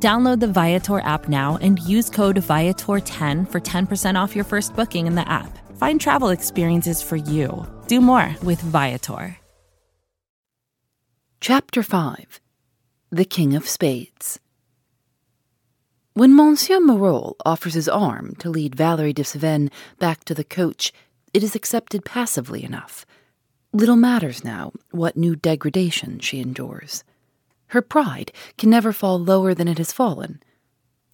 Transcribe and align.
Download 0.00 0.38
the 0.38 0.46
Viator 0.46 1.00
app 1.00 1.28
now 1.28 1.58
and 1.60 1.80
use 1.80 2.08
code 2.08 2.36
Viator10 2.36 3.50
for 3.50 3.60
10% 3.60 4.14
off 4.14 4.36
your 4.36 4.44
first 4.44 4.76
booking 4.76 5.08
in 5.08 5.16
the 5.16 5.28
app. 5.28 5.58
Find 5.76 6.00
travel 6.00 6.28
experiences 6.28 7.02
for 7.02 7.16
you. 7.16 7.66
Do 7.88 8.00
more 8.00 8.36
with 8.44 8.60
Viator. 8.60 9.36
Chapter 11.40 11.82
5 11.82 12.40
The 13.10 13.24
King 13.24 13.56
of 13.56 13.68
Spades. 13.68 14.38
When 16.14 16.34
Monsieur 16.34 16.78
Marolles 16.78 17.34
offers 17.44 17.74
his 17.74 17.88
arm 17.88 18.36
to 18.40 18.50
lead 18.50 18.76
Valerie 18.76 19.12
de 19.12 19.24
Cevennes 19.24 19.70
back 19.98 20.24
to 20.24 20.34
the 20.34 20.44
coach, 20.44 20.92
it 21.34 21.42
is 21.42 21.56
accepted 21.56 22.04
passively 22.04 22.62
enough. 22.62 23.04
Little 23.72 23.96
matters 23.96 24.44
now 24.44 24.72
what 24.92 25.16
new 25.16 25.34
degradation 25.34 26.20
she 26.20 26.40
endures. 26.40 27.02
Her 27.68 27.82
pride 27.82 28.32
can 28.56 28.70
never 28.70 28.92
fall 28.92 29.18
lower 29.18 29.54
than 29.54 29.68
it 29.68 29.78
has 29.78 29.92
fallen. 29.92 30.42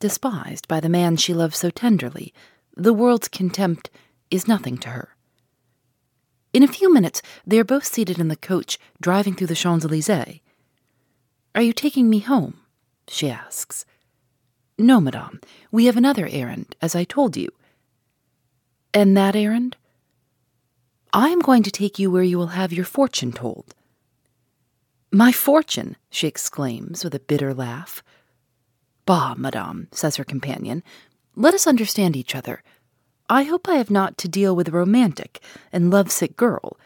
Despised 0.01 0.69
by 0.69 0.81
the 0.81 0.89
man 0.89 1.17
she 1.17 1.35
loves 1.35 1.59
so 1.59 1.71
tenderly, 1.71 2.33
the 2.77 2.93
world's 2.93 3.29
contempt 3.29 3.91
is 4.31 4.49
nothing 4.49 4.79
to 4.79 4.91
her. 4.91 5.17
In 6.53 6.63
a 6.63 6.69
few 6.69 6.93
minutes, 6.93 7.21
they 7.47 7.59
are 7.59 7.65
both 7.65 7.85
seated 7.85 8.19
in 8.19 8.29
the 8.29 8.37
coach 8.37 8.79
driving 9.01 9.35
through 9.35 9.49
the 9.49 9.55
Champs 9.57 9.85
Elysees. 9.85 10.41
Are 11.55 11.63
you 11.63 11.73
taking 11.73 12.09
me 12.09 12.21
home? 12.21 12.61
she 13.09 13.29
asks. 13.29 13.85
No, 14.79 15.01
madame. 15.01 15.41
We 15.71 15.87
have 15.87 15.97
another 15.97 16.29
errand, 16.31 16.75
as 16.81 16.95
I 16.95 17.05
told 17.05 17.37
you. 17.37 17.49
And 18.93 19.17
that 19.17 19.37
errand? 19.37 19.77
I 21.13 21.29
am 21.29 21.41
going 21.41 21.63
to 21.65 21.71
take 21.71 21.99
you 21.99 22.11
where 22.11 22.23
you 22.23 22.39
will 22.39 22.49
have 22.49 22.73
your 22.73 22.85
fortune 22.85 23.33
told. 23.33 23.75
My 25.15 25.31
fortune, 25.31 25.95
she 26.11 26.27
exclaims 26.27 27.05
with 27.05 27.15
a 27.15 27.21
bitter 27.21 27.55
laugh. 27.55 28.03
Bah, 29.07 29.37
madame, 29.39 29.87
says 29.93 30.17
her 30.17 30.25
companion, 30.25 30.83
let 31.37 31.55
us 31.55 31.69
understand 31.69 32.17
each 32.17 32.35
other. 32.35 32.65
I 33.31 33.45
hope 33.45 33.69
I 33.69 33.77
have 33.77 33.93
not 33.93 34.19
to 34.19 34.29
deal 34.29 34.57
with 34.57 34.67
a 34.67 34.73
romantic 34.73 35.41
and 35.73 35.93
lovesick 35.93 36.37
girl. 36.37 36.77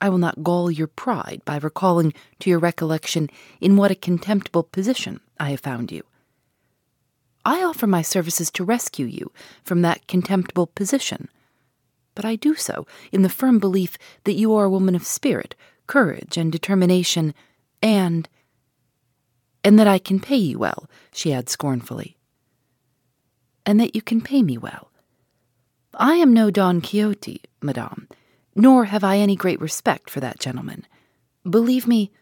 I 0.00 0.10
will 0.10 0.18
not 0.18 0.44
gall 0.44 0.70
your 0.70 0.86
pride 0.86 1.42
by 1.44 1.56
recalling 1.56 2.14
to 2.38 2.50
your 2.50 2.60
recollection 2.60 3.28
in 3.60 3.76
what 3.76 3.90
a 3.90 3.96
contemptible 3.96 4.62
position 4.62 5.18
I 5.40 5.50
have 5.50 5.58
found 5.58 5.90
you. 5.90 6.04
I 7.44 7.64
offer 7.64 7.88
my 7.88 8.02
services 8.02 8.48
to 8.52 8.64
rescue 8.64 9.06
you 9.06 9.32
from 9.64 9.82
that 9.82 10.06
contemptible 10.06 10.68
position, 10.68 11.28
but 12.14 12.24
I 12.24 12.36
do 12.36 12.54
so 12.54 12.86
in 13.10 13.22
the 13.22 13.28
firm 13.28 13.58
belief 13.58 13.98
that 14.22 14.34
you 14.34 14.54
are 14.54 14.66
a 14.66 14.70
woman 14.70 14.94
of 14.94 15.04
spirit, 15.04 15.56
courage, 15.88 16.36
and 16.36 16.52
determination 16.52 17.34
and. 17.82 18.28
And 19.64 19.78
that 19.78 19.88
I 19.88 19.98
can 19.98 20.20
pay 20.20 20.36
you 20.36 20.58
well, 20.58 20.88
she 21.12 21.32
adds 21.32 21.52
scornfully. 21.52 22.16
And 23.64 23.80
that 23.80 23.96
you 23.96 24.02
can 24.02 24.20
pay 24.20 24.42
me 24.42 24.56
well. 24.58 24.92
I 25.94 26.14
am 26.16 26.32
no 26.32 26.50
Don 26.50 26.80
Quixote, 26.80 27.42
madame, 27.60 28.08
nor 28.54 28.84
have 28.84 29.02
I 29.02 29.16
any 29.16 29.34
great 29.34 29.60
respect 29.60 30.10
for 30.10 30.20
that 30.20 30.38
gentleman. 30.38 30.86
Believe 31.48 31.86
me, 31.86 32.12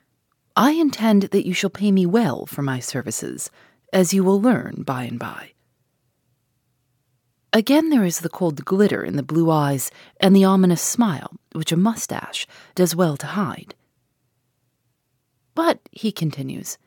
I 0.57 0.73
intend 0.73 1.25
that 1.25 1.47
you 1.47 1.53
shall 1.53 1.71
pay 1.71 1.91
me 1.91 2.07
well 2.07 2.47
for 2.47 2.63
my 2.63 2.79
services, 2.79 3.51
as 3.93 4.15
you 4.15 4.23
will 4.23 4.41
learn 4.41 4.85
by 4.87 5.05
and 5.05 5.19
by. 5.19 5.51
Again, 7.53 7.91
there 7.91 8.05
is 8.05 8.21
the 8.21 8.29
cold 8.29 8.65
glitter 8.65 9.05
in 9.05 9.17
the 9.17 9.23
blue 9.23 9.51
eyes 9.51 9.91
and 10.21 10.35
the 10.35 10.45
ominous 10.45 10.83
smile 10.83 11.37
which 11.53 11.73
a 11.73 11.77
mustache 11.77 12.47
does 12.75 12.97
well 12.97 13.17
to 13.17 13.29
hide. 13.29 13.75
But, 15.55 15.81
he 15.93 16.11
continues, 16.11 16.79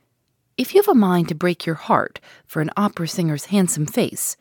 if 0.58 0.74
you 0.74 0.82
have 0.82 0.90
a 0.90 0.96
mind 0.96 1.30
to 1.30 1.36
break 1.36 1.66
your 1.66 1.76
heart 1.76 2.20
for 2.46 2.62
an 2.62 2.72
opera 2.76 3.08
singer's 3.08 3.46
handsome 3.46 3.86
face, 3.86 4.36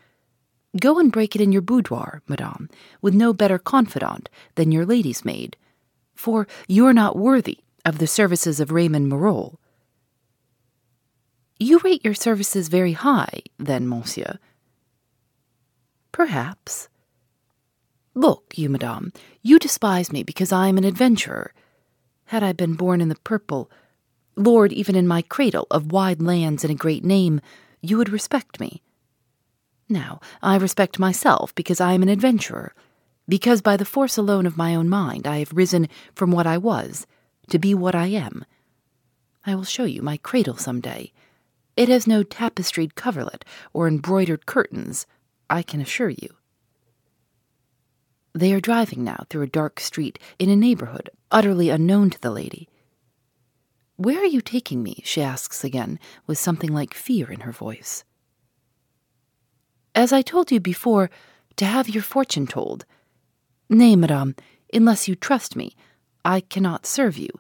go 0.80 0.98
and 0.98 1.12
break 1.12 1.36
it 1.36 1.42
in 1.42 1.52
your 1.52 1.62
boudoir, 1.62 2.22
madame, 2.26 2.68
with 3.00 3.14
no 3.14 3.32
better 3.32 3.58
confidant 3.58 4.28
than 4.54 4.72
your 4.72 4.86
lady's 4.86 5.24
maid, 5.24 5.56
for 6.14 6.48
you 6.66 6.86
are 6.86 6.94
not 6.94 7.16
worthy 7.16 7.58
of 7.84 7.98
the 7.98 8.06
services 8.06 8.60
of 8.60 8.72
Raymond 8.72 9.08
Marolles. 9.08 9.58
You 11.58 11.78
rate 11.78 12.04
your 12.04 12.14
services 12.14 12.68
very 12.68 12.92
high, 12.92 13.42
then, 13.58 13.88
monsieur. 13.88 14.38
Perhaps. 16.12 16.88
Look, 18.14 18.54
you, 18.56 18.68
madame, 18.68 19.12
you 19.42 19.58
despise 19.58 20.10
me 20.10 20.22
because 20.22 20.52
I 20.52 20.68
am 20.68 20.78
an 20.78 20.84
adventurer. 20.84 21.52
Had 22.26 22.42
I 22.42 22.52
been 22.52 22.74
born 22.74 23.00
in 23.00 23.08
the 23.08 23.14
purple, 23.16 23.70
lord 24.36 24.72
even 24.72 24.94
in 24.94 25.08
my 25.08 25.22
cradle 25.22 25.66
of 25.70 25.92
wide 25.92 26.20
lands 26.20 26.62
and 26.62 26.70
a 26.70 26.76
great 26.76 27.04
name, 27.04 27.40
you 27.80 27.96
would 27.96 28.10
respect 28.10 28.60
me. 28.60 28.82
Now, 29.88 30.20
I 30.42 30.56
respect 30.56 30.98
myself 30.98 31.54
because 31.54 31.80
I 31.80 31.92
am 31.92 32.02
an 32.02 32.08
adventurer, 32.08 32.74
because 33.28 33.62
by 33.62 33.76
the 33.76 33.84
force 33.84 34.16
alone 34.16 34.46
of 34.46 34.56
my 34.56 34.74
own 34.74 34.88
mind 34.88 35.26
I 35.26 35.38
have 35.38 35.52
risen 35.52 35.88
from 36.14 36.30
what 36.30 36.46
I 36.46 36.58
was 36.58 37.06
to 37.50 37.58
be 37.58 37.74
what 37.74 37.94
I 37.94 38.06
am. 38.06 38.44
I 39.44 39.54
will 39.54 39.64
show 39.64 39.84
you 39.84 40.02
my 40.02 40.16
cradle 40.16 40.56
some 40.56 40.80
day. 40.80 41.12
It 41.76 41.88
has 41.88 42.06
no 42.06 42.22
tapestried 42.22 42.94
coverlet 42.94 43.44
or 43.72 43.86
embroidered 43.86 44.46
curtains, 44.46 45.06
I 45.48 45.62
can 45.62 45.80
assure 45.80 46.10
you. 46.10 46.34
They 48.34 48.52
are 48.52 48.60
driving 48.60 49.04
now 49.04 49.24
through 49.30 49.42
a 49.42 49.48
dark 49.48 49.78
street 49.80 50.18
in 50.38 50.50
a 50.50 50.56
neighborhood 50.56 51.10
utterly 51.30 51.70
unknown 51.70 52.10
to 52.10 52.20
the 52.20 52.30
lady. 52.30 52.68
Where 53.96 54.20
are 54.20 54.26
you 54.26 54.40
taking 54.40 54.82
me? 54.82 55.02
she 55.04 55.22
asks 55.22 55.64
again, 55.64 55.98
with 56.26 56.38
something 56.38 56.72
like 56.72 56.94
fear 56.94 57.30
in 57.30 57.40
her 57.40 57.52
voice. 57.52 58.04
As 59.94 60.12
I 60.12 60.20
told 60.22 60.50
you 60.50 60.60
before, 60.60 61.10
to 61.56 61.64
have 61.64 61.88
your 61.88 62.02
fortune 62.02 62.46
told. 62.46 62.84
Nay, 63.70 63.96
madame, 63.96 64.36
unless 64.72 65.08
you 65.08 65.14
trust 65.16 65.56
me, 65.56 65.74
I 66.24 66.40
cannot 66.40 66.84
serve 66.84 67.16
you. 67.16 67.30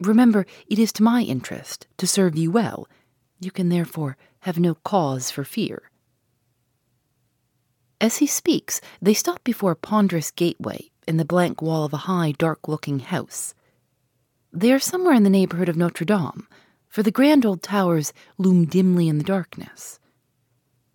Remember, 0.00 0.44
it 0.66 0.78
is 0.78 0.92
to 0.94 1.02
my 1.02 1.22
interest 1.22 1.86
to 1.96 2.06
serve 2.06 2.36
you 2.36 2.50
well. 2.50 2.86
You 3.40 3.50
can 3.50 3.70
therefore 3.70 4.16
have 4.40 4.58
no 4.58 4.74
cause 4.74 5.30
for 5.30 5.44
fear. 5.44 5.90
As 8.00 8.18
he 8.18 8.26
speaks, 8.26 8.82
they 9.00 9.14
stop 9.14 9.42
before 9.44 9.70
a 9.70 9.76
ponderous 9.76 10.30
gateway 10.30 10.90
in 11.08 11.16
the 11.16 11.24
blank 11.24 11.62
wall 11.62 11.84
of 11.84 11.94
a 11.94 12.04
high, 12.08 12.32
dark 12.32 12.68
looking 12.68 12.98
house. 12.98 13.54
They 14.56 14.72
are 14.72 14.78
somewhere 14.78 15.14
in 15.14 15.24
the 15.24 15.30
neighborhood 15.30 15.68
of 15.68 15.76
Notre 15.76 16.04
Dame, 16.04 16.46
for 16.88 17.02
the 17.02 17.10
grand 17.10 17.44
old 17.44 17.60
towers 17.60 18.12
loom 18.38 18.66
dimly 18.66 19.08
in 19.08 19.18
the 19.18 19.24
darkness. 19.24 19.98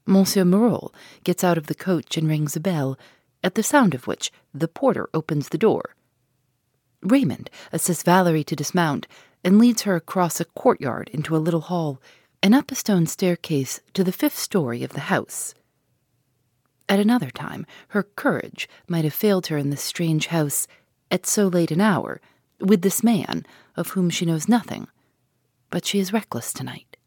Monsieur 0.05 0.45
Marolles 0.45 0.93
gets 1.25 1.43
out 1.43 1.57
of 1.57 1.67
the 1.67 1.75
coach 1.75 2.15
and 2.15 2.25
rings 2.25 2.55
a 2.55 2.61
bell, 2.61 2.97
at 3.43 3.55
the 3.55 3.61
sound 3.61 3.93
of 3.93 4.07
which 4.07 4.31
the 4.53 4.69
porter 4.69 5.09
opens 5.13 5.49
the 5.49 5.57
door. 5.57 5.97
Raymond 7.01 7.49
assists 7.73 8.01
Valerie 8.03 8.45
to 8.45 8.55
dismount 8.55 9.07
and 9.43 9.59
leads 9.59 9.81
her 9.81 9.97
across 9.97 10.39
a 10.39 10.45
courtyard 10.45 11.09
into 11.11 11.35
a 11.35 11.43
little 11.43 11.59
hall 11.59 12.01
and 12.41 12.55
up 12.55 12.71
a 12.71 12.75
stone 12.75 13.07
staircase 13.07 13.81
to 13.93 14.05
the 14.05 14.13
fifth 14.13 14.39
story 14.39 14.85
of 14.85 14.93
the 14.93 15.11
house. 15.11 15.53
At 16.87 16.99
another 16.99 17.29
time, 17.29 17.65
her 17.89 18.03
courage 18.03 18.69
might 18.87 19.03
have 19.03 19.13
failed 19.13 19.47
her 19.47 19.57
in 19.57 19.69
this 19.69 19.83
strange 19.83 20.27
house 20.27 20.65
at 21.11 21.25
so 21.25 21.49
late 21.49 21.71
an 21.71 21.81
hour 21.81 22.21
with 22.59 22.81
this 22.81 23.03
man 23.03 23.45
of 23.75 23.89
whom 23.89 24.09
she 24.09 24.25
knows 24.25 24.47
nothing, 24.47 24.87
but 25.69 25.85
she 25.85 25.99
is 25.99 26.13
reckless 26.13 26.53
tonight. 26.53 26.97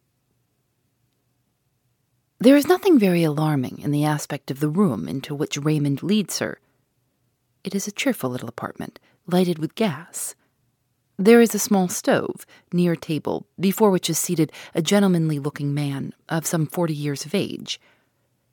There 2.38 2.56
is 2.56 2.66
nothing 2.66 2.98
very 2.98 3.22
alarming 3.22 3.78
in 3.78 3.92
the 3.92 4.04
aspect 4.04 4.50
of 4.50 4.60
the 4.60 4.68
room 4.68 5.08
into 5.08 5.34
which 5.34 5.56
Raymond 5.56 6.02
leads 6.02 6.40
her. 6.40 6.58
It 7.62 7.74
is 7.74 7.86
a 7.86 7.92
cheerful 7.92 8.30
little 8.30 8.48
apartment, 8.48 8.98
lighted 9.28 9.58
with 9.58 9.76
gas. 9.76 10.34
There 11.16 11.40
is 11.40 11.54
a 11.54 11.60
small 11.60 11.86
stove 11.86 12.44
near 12.72 12.94
a 12.94 12.96
table, 12.96 13.46
before 13.60 13.92
which 13.92 14.10
is 14.10 14.18
seated 14.18 14.50
a 14.74 14.82
gentlemanly 14.82 15.38
looking 15.38 15.72
man 15.72 16.14
of 16.28 16.46
some 16.46 16.66
forty 16.66 16.94
years 16.94 17.24
of 17.24 17.34
age. 17.34 17.80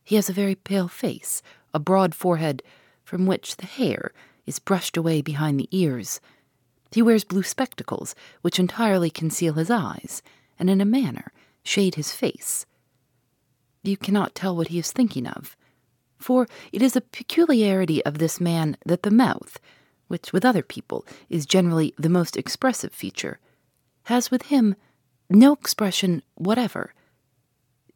He 0.04 0.16
has 0.18 0.30
a 0.30 0.34
very 0.34 0.54
pale 0.54 0.88
face, 0.88 1.42
a 1.74 1.80
broad 1.80 2.14
forehead, 2.14 2.62
from 3.04 3.26
which 3.26 3.58
the 3.58 3.66
hair 3.66 4.12
is 4.46 4.60
brushed 4.60 4.98
away 4.98 5.22
behind 5.24 5.60
the 5.60 5.70
ears 5.72 6.22
he 6.92 7.02
wears 7.02 7.24
blue 7.24 7.44
spectacles, 7.44 8.16
which 8.42 8.60
entirely 8.60 9.10
conceal 9.10 9.54
his 9.54 9.70
eyes, 9.70 10.22
and 10.58 10.70
in 10.70 10.82
a 10.82 10.86
manner 10.86 11.32
shade 11.64 11.96
his 11.96 12.12
face. 12.12 12.66
You 13.84 13.98
cannot 13.98 14.36
tell 14.36 14.56
what 14.56 14.70
he 14.70 14.80
is 14.80 14.92
thinking 14.92 15.28
of. 15.28 15.56
For 16.18 16.48
it 16.74 16.82
is 16.82 16.96
a 16.96 17.02
peculiarity 17.02 18.04
of 18.06 18.18
this 18.18 18.42
man 18.42 18.76
that 18.86 19.04
the 19.04 19.12
mouth, 19.12 19.60
which 20.08 20.34
with 20.34 20.44
other 20.44 20.64
people 20.64 21.06
is 21.30 21.46
generally 21.46 21.94
the 21.98 22.10
most 22.10 22.36
expressive 22.36 22.92
feature, 22.92 23.40
has 24.04 24.30
with 24.30 24.44
him 24.44 24.76
no 25.30 25.54
expression 25.54 26.22
whatever. 26.36 26.94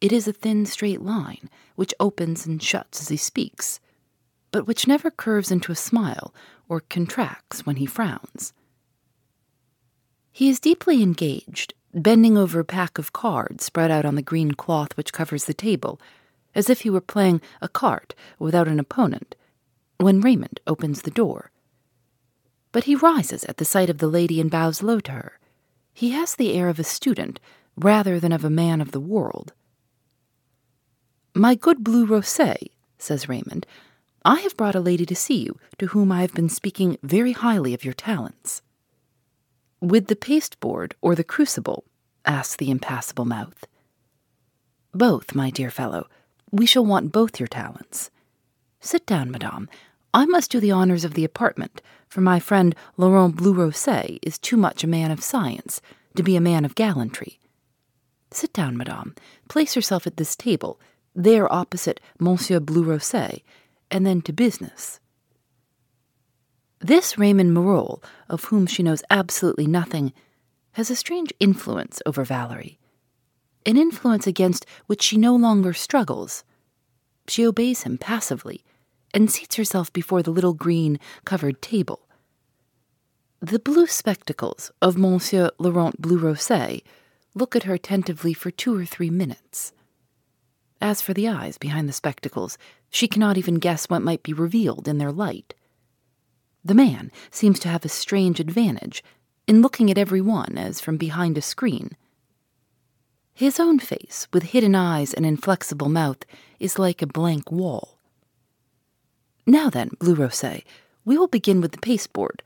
It 0.00 0.12
is 0.12 0.26
a 0.28 0.32
thin 0.32 0.64
straight 0.66 1.02
line, 1.02 1.50
which 1.74 1.94
opens 1.98 2.46
and 2.46 2.62
shuts 2.62 3.00
as 3.02 3.08
he 3.08 3.16
speaks, 3.16 3.80
but 4.52 4.66
which 4.66 4.86
never 4.86 5.10
curves 5.10 5.50
into 5.50 5.72
a 5.72 5.76
smile 5.76 6.34
or 6.68 6.80
contracts 6.80 7.66
when 7.66 7.76
he 7.76 7.86
frowns. 7.86 8.52
He 10.36 10.48
is 10.48 10.58
deeply 10.58 11.00
engaged, 11.00 11.74
bending 11.94 12.36
over 12.36 12.58
a 12.58 12.64
pack 12.64 12.98
of 12.98 13.12
cards 13.12 13.64
spread 13.64 13.92
out 13.92 14.04
on 14.04 14.16
the 14.16 14.20
green 14.20 14.50
cloth 14.50 14.96
which 14.96 15.12
covers 15.12 15.44
the 15.44 15.54
table, 15.54 16.00
as 16.56 16.68
if 16.68 16.80
he 16.80 16.90
were 16.90 17.00
playing 17.00 17.40
écarté 17.62 18.14
without 18.40 18.66
an 18.66 18.80
opponent, 18.80 19.36
when 19.98 20.20
Raymond 20.20 20.58
opens 20.66 21.02
the 21.02 21.12
door. 21.12 21.52
But 22.72 22.82
he 22.82 22.96
rises 22.96 23.44
at 23.44 23.58
the 23.58 23.64
sight 23.64 23.88
of 23.88 23.98
the 23.98 24.08
lady 24.08 24.40
and 24.40 24.50
bows 24.50 24.82
low 24.82 24.98
to 24.98 25.12
her. 25.12 25.38
He 25.92 26.10
has 26.10 26.34
the 26.34 26.54
air 26.54 26.68
of 26.68 26.80
a 26.80 26.84
student 26.84 27.38
rather 27.76 28.18
than 28.18 28.32
of 28.32 28.44
a 28.44 28.50
man 28.50 28.80
of 28.80 28.90
the 28.90 28.98
world. 28.98 29.52
My 31.32 31.54
good 31.54 31.84
Blurosset, 31.84 32.72
says 32.98 33.28
Raymond, 33.28 33.68
I 34.24 34.40
have 34.40 34.56
brought 34.56 34.74
a 34.74 34.80
lady 34.80 35.06
to 35.06 35.14
see 35.14 35.44
you 35.44 35.60
to 35.78 35.86
whom 35.86 36.10
I 36.10 36.22
have 36.22 36.34
been 36.34 36.48
speaking 36.48 36.98
very 37.04 37.30
highly 37.30 37.72
of 37.72 37.84
your 37.84 37.94
talents. 37.94 38.62
With 39.84 40.06
the 40.06 40.16
pasteboard 40.16 40.94
or 41.02 41.14
the 41.14 41.22
crucible? 41.22 41.84
asked 42.24 42.56
the 42.56 42.70
impassible 42.70 43.26
mouth. 43.26 43.66
Both, 44.94 45.34
my 45.34 45.50
dear 45.50 45.68
fellow. 45.68 46.08
We 46.50 46.64
shall 46.64 46.86
want 46.86 47.12
both 47.12 47.38
your 47.38 47.48
talents. 47.48 48.10
Sit 48.80 49.04
down, 49.04 49.30
madame. 49.30 49.68
I 50.14 50.24
must 50.24 50.50
do 50.50 50.58
the 50.58 50.70
honors 50.70 51.04
of 51.04 51.12
the 51.12 51.24
apartment, 51.26 51.82
for 52.08 52.22
my 52.22 52.40
friend 52.40 52.74
Laurent 52.96 53.36
Blue 53.36 53.70
is 54.22 54.38
too 54.38 54.56
much 54.56 54.82
a 54.82 54.86
man 54.86 55.10
of 55.10 55.22
science 55.22 55.82
to 56.16 56.22
be 56.22 56.34
a 56.34 56.40
man 56.40 56.64
of 56.64 56.74
gallantry. 56.74 57.38
Sit 58.30 58.54
down, 58.54 58.78
madame. 58.78 59.14
Place 59.50 59.76
yourself 59.76 60.06
at 60.06 60.16
this 60.16 60.34
table, 60.34 60.80
there 61.14 61.52
opposite 61.52 62.00
Monsieur 62.18 62.58
Blue 62.58 62.98
and 63.90 64.06
then 64.06 64.22
to 64.22 64.32
business. 64.32 64.98
This 66.84 67.16
Raymond 67.16 67.54
Marolles, 67.54 68.02
of 68.28 68.44
whom 68.44 68.66
she 68.66 68.82
knows 68.82 69.02
absolutely 69.08 69.66
nothing, 69.66 70.12
has 70.72 70.90
a 70.90 70.96
strange 70.96 71.32
influence 71.40 72.02
over 72.04 72.24
Valerie 72.24 72.78
an 73.64 73.78
influence 73.78 74.26
against 74.26 74.66
which 74.84 75.00
she 75.00 75.16
no 75.16 75.34
longer 75.34 75.72
struggles. 75.72 76.44
She 77.26 77.46
obeys 77.46 77.84
him 77.84 77.96
passively 77.96 78.62
and 79.14 79.30
seats 79.30 79.56
herself 79.56 79.90
before 79.94 80.22
the 80.22 80.30
little 80.30 80.52
green 80.52 81.00
covered 81.24 81.62
table. 81.62 82.06
The 83.40 83.58
blue 83.58 83.86
spectacles 83.86 84.70
of 84.82 84.98
Monsieur 84.98 85.48
Laurent 85.58 85.98
Blue 86.02 86.36
look 87.34 87.56
at 87.56 87.62
her 87.62 87.72
attentively 87.72 88.34
for 88.34 88.50
two 88.50 88.78
or 88.78 88.84
three 88.84 89.08
minutes. 89.08 89.72
As 90.82 91.00
for 91.00 91.14
the 91.14 91.28
eyes 91.28 91.56
behind 91.56 91.88
the 91.88 91.94
spectacles, 91.94 92.58
she 92.90 93.08
cannot 93.08 93.38
even 93.38 93.54
guess 93.54 93.86
what 93.88 94.02
might 94.02 94.22
be 94.22 94.34
revealed 94.34 94.86
in 94.86 94.98
their 94.98 95.12
light. 95.12 95.54
The 96.64 96.74
man 96.74 97.10
seems 97.30 97.58
to 97.60 97.68
have 97.68 97.84
a 97.84 97.88
strange 97.88 98.40
advantage 98.40 99.04
in 99.46 99.62
looking 99.62 99.90
at 99.90 99.98
every 99.98 100.20
one 100.20 100.56
as 100.56 100.80
from 100.80 100.96
behind 100.96 101.36
a 101.36 101.42
screen 101.42 101.96
his 103.34 103.58
own 103.58 103.80
face, 103.80 104.28
with 104.32 104.44
hidden 104.44 104.76
eyes 104.76 105.12
and 105.12 105.26
inflexible 105.26 105.88
mouth, 105.88 106.24
is 106.60 106.78
like 106.78 107.02
a 107.02 107.06
blank 107.06 107.50
wall. 107.50 107.98
Now 109.44 109.68
then, 109.68 109.90
Blurosset, 109.98 110.62
we 111.04 111.18
will 111.18 111.26
begin 111.26 111.60
with 111.60 111.72
the 111.72 111.80
pasteboard. 111.80 112.44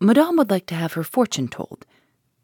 Madame 0.00 0.36
would 0.36 0.50
like 0.50 0.66
to 0.66 0.74
have 0.74 0.94
her 0.94 1.04
fortune 1.04 1.46
told. 1.46 1.86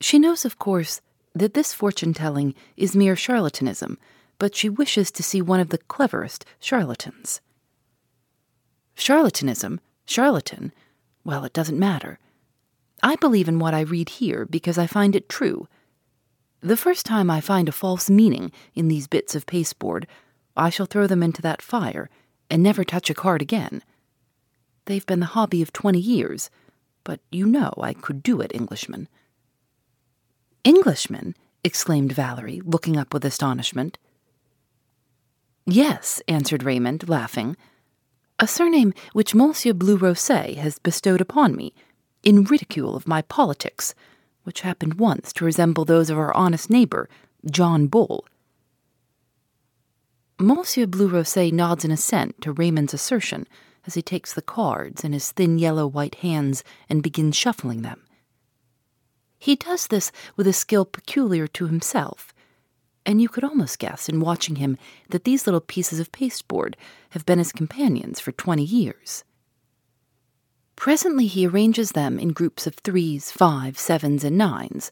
She 0.00 0.20
knows, 0.20 0.44
of 0.44 0.58
course, 0.58 1.00
that 1.34 1.54
this 1.54 1.74
fortune 1.74 2.14
telling 2.14 2.54
is 2.76 2.94
mere 2.94 3.16
charlatanism, 3.16 3.96
but 4.38 4.54
she 4.54 4.68
wishes 4.68 5.10
to 5.10 5.24
see 5.24 5.42
one 5.42 5.58
of 5.58 5.70
the 5.70 5.78
cleverest 5.78 6.46
charlatans. 6.60 7.40
Charlatanism? 8.96 9.80
Charlatan? 10.06 10.72
Well, 11.24 11.44
it 11.44 11.52
doesn't 11.52 11.78
matter. 11.78 12.18
I 13.02 13.16
believe 13.16 13.48
in 13.48 13.58
what 13.58 13.74
I 13.74 13.80
read 13.80 14.08
here 14.08 14.44
because 14.44 14.78
I 14.78 14.86
find 14.86 15.16
it 15.16 15.28
true 15.28 15.68
the 16.64 16.78
first 16.78 17.04
time 17.04 17.30
I 17.30 17.42
find 17.42 17.68
a 17.68 17.72
false 17.72 18.08
meaning 18.08 18.50
in 18.74 18.88
these 18.88 19.06
bits 19.06 19.34
of 19.34 19.44
pasteboard, 19.44 20.06
I 20.56 20.70
shall 20.70 20.86
throw 20.86 21.06
them 21.06 21.22
into 21.22 21.42
that 21.42 21.60
fire 21.60 22.08
and 22.48 22.62
never 22.62 22.84
touch 22.84 23.10
a 23.10 23.14
card 23.14 23.42
again. 23.42 23.82
They've 24.86 25.04
been 25.04 25.20
the 25.20 25.26
hobby 25.26 25.60
of 25.60 25.74
twenty 25.74 25.98
years, 26.00 26.48
but 27.04 27.20
you 27.30 27.44
know 27.44 27.74
I 27.78 27.92
could 27.92 28.22
do 28.22 28.40
it, 28.40 28.54
Englishman. 28.54 29.08
Englishman? 30.64 31.36
exclaimed 31.62 32.12
Valerie, 32.12 32.62
looking 32.64 32.96
up 32.96 33.12
with 33.12 33.26
astonishment. 33.26 33.98
Yes, 35.66 36.22
answered 36.28 36.62
Raymond, 36.62 37.10
laughing. 37.10 37.58
A 38.40 38.48
surname 38.48 38.92
which 39.12 39.34
Monsieur 39.34 39.72
Blurosset 39.72 40.56
has 40.56 40.80
bestowed 40.80 41.20
upon 41.20 41.54
me, 41.54 41.72
in 42.24 42.44
ridicule 42.44 42.96
of 42.96 43.06
my 43.06 43.22
politics 43.22 43.94
which 44.42 44.62
happened 44.62 44.94
once 44.94 45.32
to 45.32 45.44
resemble 45.44 45.84
those 45.84 46.10
of 46.10 46.18
our 46.18 46.36
honest 46.36 46.68
neighbor, 46.68 47.08
John 47.48 47.86
Bull. 47.86 48.26
Monsieur 50.38 50.84
Blurosset 50.86 51.52
nods 51.52 51.84
in 51.84 51.92
assent 51.92 52.40
to 52.42 52.52
Raymond's 52.52 52.92
assertion 52.92 53.46
as 53.86 53.94
he 53.94 54.02
takes 54.02 54.34
the 54.34 54.42
cards 54.42 55.04
in 55.04 55.12
his 55.12 55.30
thin 55.30 55.58
yellow 55.58 55.86
white 55.86 56.16
hands 56.16 56.64
and 56.88 57.02
begins 57.02 57.36
shuffling 57.36 57.82
them. 57.82 58.02
He 59.38 59.54
does 59.54 59.86
this 59.86 60.10
with 60.36 60.48
a 60.48 60.52
skill 60.52 60.84
peculiar 60.84 61.46
to 61.48 61.66
himself, 61.66 62.33
and 63.06 63.20
you 63.20 63.28
could 63.28 63.44
almost 63.44 63.78
guess 63.78 64.08
in 64.08 64.20
watching 64.20 64.56
him 64.56 64.78
that 65.10 65.24
these 65.24 65.46
little 65.46 65.60
pieces 65.60 66.00
of 66.00 66.12
pasteboard 66.12 66.76
have 67.10 67.26
been 67.26 67.38
his 67.38 67.52
companions 67.52 68.20
for 68.20 68.32
twenty 68.32 68.64
years. 68.64 69.24
Presently 70.76 71.26
he 71.26 71.46
arranges 71.46 71.92
them 71.92 72.18
in 72.18 72.32
groups 72.32 72.66
of 72.66 72.74
threes, 72.76 73.30
fives, 73.30 73.80
sevens, 73.80 74.24
and 74.24 74.36
nines, 74.36 74.90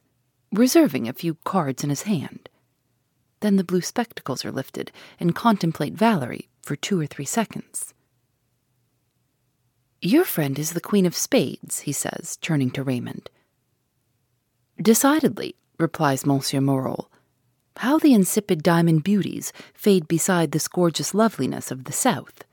reserving 0.53 1.09
a 1.09 1.13
few 1.13 1.35
cards 1.45 1.83
in 1.83 1.91
his 1.91 2.03
hand. 2.03 2.49
Then 3.41 3.57
the 3.57 3.65
blue 3.65 3.81
spectacles 3.81 4.45
are 4.45 4.53
lifted 4.53 4.93
and 5.19 5.35
contemplate 5.35 5.95
Valerie 5.95 6.49
for 6.63 6.77
two 6.77 7.01
or 7.01 7.07
three 7.07 7.25
seconds. 7.25 7.93
Your 10.01 10.25
friend 10.25 10.59
is 10.59 10.73
the 10.73 10.81
Queen 10.81 11.07
of 11.07 11.15
Spades, 11.17 11.81
he 11.81 11.93
says, 11.93 12.37
turning 12.41 12.71
to 12.73 12.83
Raymond. 12.83 13.31
Decidedly, 14.81 15.57
replies 15.79 16.27
Monsieur 16.27 16.61
Marolles. 16.61 17.07
How 17.77 17.99
the 17.99 18.15
insipid 18.15 18.63
diamond 18.63 19.03
beauties 19.05 19.53
fade 19.75 20.07
beside 20.07 20.53
this 20.53 20.69
gorgeous 20.69 21.15
loveliness 21.15 21.71
of 21.71 21.85
the 21.85 21.93
South. 21.93 22.45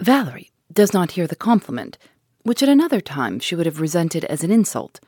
Valerie, 0.00 0.50
does 0.72 0.92
not 0.92 1.12
hear 1.12 1.26
the 1.26 1.36
compliment, 1.36 1.98
which 2.42 2.62
at 2.62 2.68
another 2.68 3.00
time 3.00 3.38
she 3.40 3.54
would 3.54 3.66
have 3.66 3.80
resented 3.80 4.24
as 4.26 4.44
an 4.44 4.50
insult. 4.50 5.00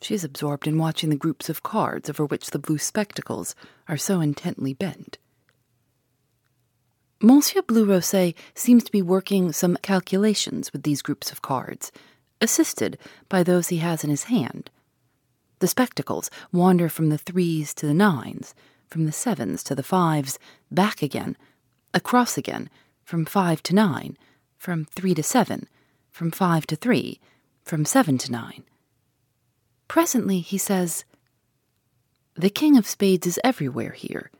She 0.00 0.14
is 0.14 0.24
absorbed 0.24 0.66
in 0.66 0.78
watching 0.78 1.10
the 1.10 1.16
groups 1.16 1.48
of 1.48 1.62
cards 1.62 2.08
over 2.08 2.24
which 2.24 2.50
the 2.50 2.58
blue 2.58 2.78
spectacles 2.78 3.54
are 3.88 3.96
so 3.96 4.20
intently 4.20 4.74
bent. 4.74 5.18
Monsieur 7.20 7.62
Blurosset 7.62 8.34
seems 8.54 8.84
to 8.84 8.92
be 8.92 9.02
working 9.02 9.52
some 9.52 9.76
calculations 9.82 10.72
with 10.72 10.82
these 10.82 11.02
groups 11.02 11.32
of 11.32 11.42
cards, 11.42 11.90
assisted 12.40 12.98
by 13.28 13.42
those 13.42 13.68
he 13.68 13.78
has 13.78 14.04
in 14.04 14.10
his 14.10 14.24
hand. 14.24 14.70
The 15.58 15.68
spectacles 15.68 16.30
wander 16.52 16.88
from 16.88 17.08
the 17.08 17.18
threes 17.18 17.72
to 17.74 17.86
the 17.86 17.94
nines, 17.94 18.54
from 18.88 19.06
the 19.06 19.12
sevens 19.12 19.62
to 19.64 19.74
the 19.74 19.82
fives, 19.82 20.38
back 20.70 21.02
again, 21.02 21.36
across 21.94 22.36
again, 22.36 22.68
from 23.02 23.24
five 23.24 23.62
to 23.64 23.74
nine, 23.74 24.16
from 24.58 24.84
three 24.84 25.14
to 25.14 25.22
seven, 25.22 25.68
from 26.10 26.30
five 26.30 26.66
to 26.66 26.76
three, 26.76 27.20
from 27.62 27.84
seven 27.84 28.18
to 28.18 28.32
nine. 28.32 28.64
Presently 29.88 30.40
he 30.40 30.58
says, 30.58 31.04
The 32.34 32.50
King 32.50 32.76
of 32.76 32.86
Spades 32.86 33.26
is 33.26 33.40
everywhere 33.42 33.92
here. 33.92 34.30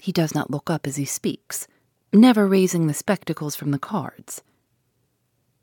He 0.00 0.12
does 0.12 0.34
not 0.34 0.50
look 0.50 0.70
up 0.70 0.86
as 0.86 0.96
he 0.96 1.04
speaks, 1.04 1.66
never 2.12 2.46
raising 2.46 2.86
the 2.86 2.94
spectacles 2.94 3.56
from 3.56 3.72
the 3.72 3.78
cards. 3.78 4.42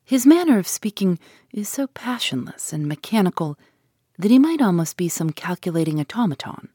His 0.03 0.25
manner 0.25 0.59
of 0.59 0.67
speaking 0.67 1.17
is 1.51 1.69
so 1.69 1.87
passionless 1.87 2.73
and 2.73 2.87
mechanical 2.87 3.57
that 4.17 4.31
he 4.31 4.39
might 4.39 4.61
almost 4.61 4.97
be 4.97 5.09
some 5.09 5.31
calculating 5.31 5.99
automaton. 5.99 6.69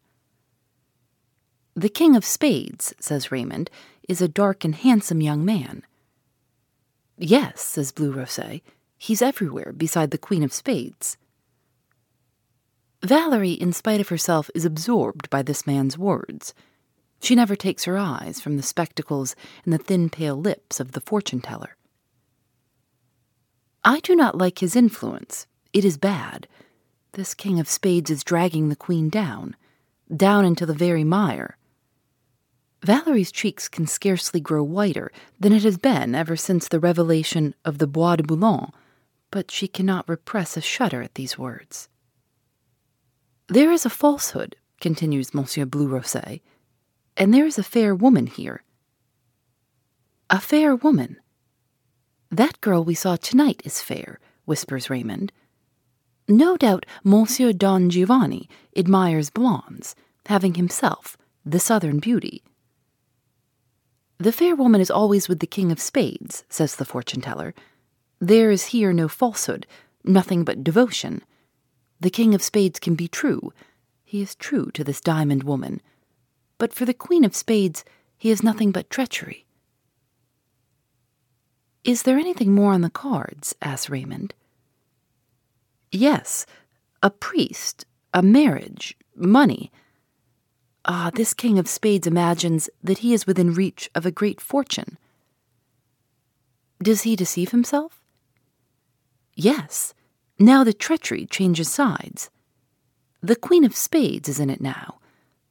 The 1.74 1.88
King 1.88 2.16
of 2.16 2.24
Spades, 2.24 2.94
says 3.00 3.32
Raymond, 3.32 3.70
is 4.08 4.20
a 4.20 4.28
dark 4.28 4.64
and 4.64 4.74
handsome 4.74 5.20
young 5.20 5.44
man. 5.44 5.82
Yes, 7.16 7.60
says 7.60 7.92
Blurosset. 7.92 8.62
He's 8.98 9.22
everywhere 9.22 9.72
beside 9.72 10.10
the 10.10 10.18
Queen 10.18 10.42
of 10.42 10.52
Spades. 10.52 11.16
Valerie, 13.02 13.52
in 13.52 13.72
spite 13.72 14.00
of 14.00 14.08
herself, 14.08 14.50
is 14.54 14.64
absorbed 14.64 15.30
by 15.30 15.42
this 15.42 15.66
man's 15.66 15.96
words. 15.96 16.52
She 17.22 17.34
never 17.34 17.56
takes 17.56 17.84
her 17.84 17.96
eyes 17.96 18.40
from 18.40 18.56
the 18.56 18.62
spectacles 18.62 19.36
and 19.64 19.72
the 19.72 19.78
thin, 19.78 20.10
pale 20.10 20.36
lips 20.36 20.80
of 20.80 20.92
the 20.92 21.00
fortune 21.00 21.40
teller. 21.40 21.76
I 23.84 24.00
do 24.00 24.14
not 24.14 24.36
like 24.36 24.58
his 24.58 24.76
influence. 24.76 25.46
It 25.72 25.84
is 25.84 25.96
bad. 25.96 26.46
This 27.12 27.34
King 27.34 27.58
of 27.58 27.68
Spades 27.68 28.10
is 28.10 28.22
dragging 28.22 28.68
the 28.68 28.76
Queen 28.76 29.08
down, 29.08 29.56
down 30.14 30.44
into 30.44 30.64
the 30.64 30.74
very 30.74 31.02
mire. 31.02 31.56
Valerie's 32.84 33.32
cheeks 33.32 33.68
can 33.68 33.86
scarcely 33.86 34.40
grow 34.40 34.62
whiter 34.62 35.10
than 35.38 35.52
it 35.52 35.64
has 35.64 35.76
been 35.76 36.14
ever 36.14 36.36
since 36.36 36.68
the 36.68 36.80
revelation 36.80 37.54
of 37.64 37.78
the 37.78 37.88
Bois 37.88 38.16
de 38.16 38.22
Boulogne, 38.22 38.72
but 39.30 39.50
she 39.50 39.66
cannot 39.66 40.08
repress 40.08 40.56
a 40.56 40.60
shudder 40.60 41.02
at 41.02 41.14
these 41.16 41.36
words. 41.36 41.88
There 43.48 43.72
is 43.72 43.84
a 43.84 43.90
falsehood, 43.90 44.54
continues 44.80 45.34
Monsieur 45.34 45.66
Blurosset, 45.66 46.40
and 47.16 47.34
there 47.34 47.46
is 47.46 47.58
a 47.58 47.64
fair 47.64 47.94
woman 47.94 48.28
here. 48.28 48.62
A 50.30 50.40
fair 50.40 50.76
woman? 50.76 51.16
That 52.30 52.60
girl 52.60 52.84
we 52.84 52.94
saw 52.94 53.16
tonight 53.16 53.60
is 53.64 53.82
fair, 53.82 54.20
whispers 54.44 54.88
Raymond. 54.88 55.32
No 56.30 56.56
doubt 56.56 56.86
Monsieur 57.02 57.52
Don 57.52 57.90
Giovanni 57.90 58.48
admires 58.76 59.30
blondes, 59.30 59.96
having 60.26 60.54
himself 60.54 61.16
the 61.44 61.58
southern 61.58 61.98
beauty. 61.98 62.44
The 64.18 64.30
fair 64.30 64.54
woman 64.54 64.80
is 64.80 64.92
always 64.92 65.28
with 65.28 65.40
the 65.40 65.48
king 65.48 65.72
of 65.72 65.80
spades, 65.80 66.44
says 66.48 66.76
the 66.76 66.84
fortune 66.84 67.20
teller. 67.20 67.52
There 68.20 68.52
is 68.52 68.66
here 68.66 68.92
no 68.92 69.08
falsehood, 69.08 69.66
nothing 70.04 70.44
but 70.44 70.62
devotion. 70.62 71.22
The 71.98 72.10
king 72.10 72.32
of 72.32 72.42
spades 72.42 72.78
can 72.78 72.94
be 72.94 73.08
true. 73.08 73.52
He 74.04 74.22
is 74.22 74.36
true 74.36 74.70
to 74.74 74.84
this 74.84 75.00
diamond 75.00 75.42
woman. 75.42 75.80
But 76.58 76.72
for 76.72 76.84
the 76.84 76.94
queen 76.94 77.24
of 77.24 77.34
spades, 77.34 77.84
he 78.16 78.30
is 78.30 78.44
nothing 78.44 78.70
but 78.70 78.88
treachery. 78.88 79.46
Is 81.82 82.04
there 82.04 82.18
anything 82.18 82.54
more 82.54 82.72
on 82.72 82.82
the 82.82 82.88
cards? 82.88 83.56
asked 83.60 83.90
Raymond. 83.90 84.32
Yes, 85.92 86.46
a 87.02 87.10
priest, 87.10 87.84
a 88.14 88.22
marriage, 88.22 88.96
money. 89.16 89.72
Ah, 90.84 91.10
this 91.14 91.34
king 91.34 91.58
of 91.58 91.68
spades 91.68 92.06
imagines 92.06 92.70
that 92.82 92.98
he 92.98 93.12
is 93.12 93.26
within 93.26 93.52
reach 93.52 93.90
of 93.94 94.06
a 94.06 94.10
great 94.10 94.40
fortune. 94.40 94.98
Does 96.82 97.02
he 97.02 97.16
deceive 97.16 97.50
himself? 97.50 98.00
Yes. 99.34 99.94
Now 100.38 100.64
the 100.64 100.72
treachery 100.72 101.26
changes 101.26 101.70
sides. 101.70 102.30
The 103.20 103.36
queen 103.36 103.64
of 103.64 103.76
spades 103.76 104.28
is 104.28 104.40
in 104.40 104.48
it 104.48 104.60
now. 104.60 104.98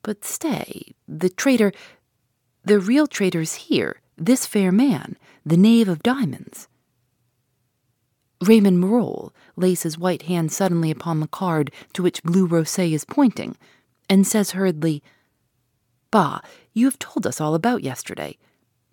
But 0.02 0.26
stay, 0.26 0.96
the 1.08 1.30
traitor, 1.30 1.72
the 2.64 2.80
real 2.80 3.06
traitor 3.06 3.42
is 3.42 3.54
here, 3.56 4.02
this 4.18 4.46
fair 4.46 4.72
man, 4.72 5.18
the 5.46 5.58
knave 5.58 5.88
of 5.88 6.02
diamonds. 6.02 6.68
Raymond 8.42 8.80
Marolles 8.80 9.32
lays 9.56 9.84
his 9.84 9.98
white 9.98 10.24
hand 10.24 10.52
suddenly 10.52 10.92
upon 10.92 11.20
the 11.20 11.28
card 11.28 11.72
to 11.94 12.04
which 12.04 12.24
Blurosset 12.24 12.92
is 12.92 13.06
pointing, 13.06 13.58
and 14.10 14.26
says 14.26 14.52
hurriedly, 14.52 15.04
Bah, 16.12 16.40
you 16.74 16.86
have 16.86 16.98
told 17.00 17.28
us 17.28 17.42
all 17.42 17.54
about 17.54 17.84
yesterday. 17.84 18.38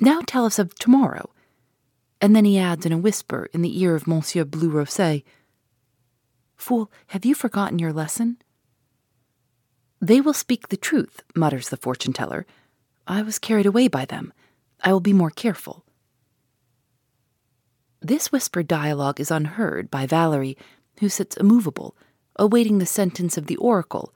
Now 0.01 0.21
tell 0.27 0.45
us 0.45 0.59
of 0.59 0.75
tomorrow. 0.75 1.31
And 2.21 2.35
then 2.35 2.45
he 2.45 2.59
adds 2.59 2.85
in 2.85 2.93
a 2.93 2.99
whisper 2.99 3.49
in 3.53 3.63
the 3.63 3.81
ear 3.81 3.95
of 3.95 4.07
Monsieur 4.07 4.45
Blurosset, 4.45 5.23
Fool, 6.57 6.91
have 7.09 7.25
you 7.25 7.35
forgotten 7.35 7.79
your 7.79 7.93
lesson? 7.93 8.39
They 10.01 10.21
will 10.21 10.33
speak 10.33 10.69
the 10.69 10.77
truth, 10.77 11.23
mutters 11.35 11.69
the 11.69 11.77
fortune 11.77 12.13
teller. 12.13 12.47
I 13.07 13.23
was 13.23 13.39
carried 13.39 13.67
away 13.67 13.89
by 13.89 14.05
them. 14.05 14.33
I 14.83 14.93
will 14.93 15.01
be 15.01 15.13
more 15.13 15.31
careful. 15.31 15.85
This 18.07 18.31
whispered 18.31 18.69
dialogue 18.69 19.19
is 19.19 19.33
unheard 19.33 19.91
by 19.91 20.07
Valerie, 20.07 20.57
who 21.01 21.09
sits 21.09 21.37
immovable, 21.37 21.97
awaiting 22.37 22.79
the 22.79 22.87
sentence 22.87 23.37
of 23.37 23.49
the 23.49 23.57
oracle, 23.57 24.15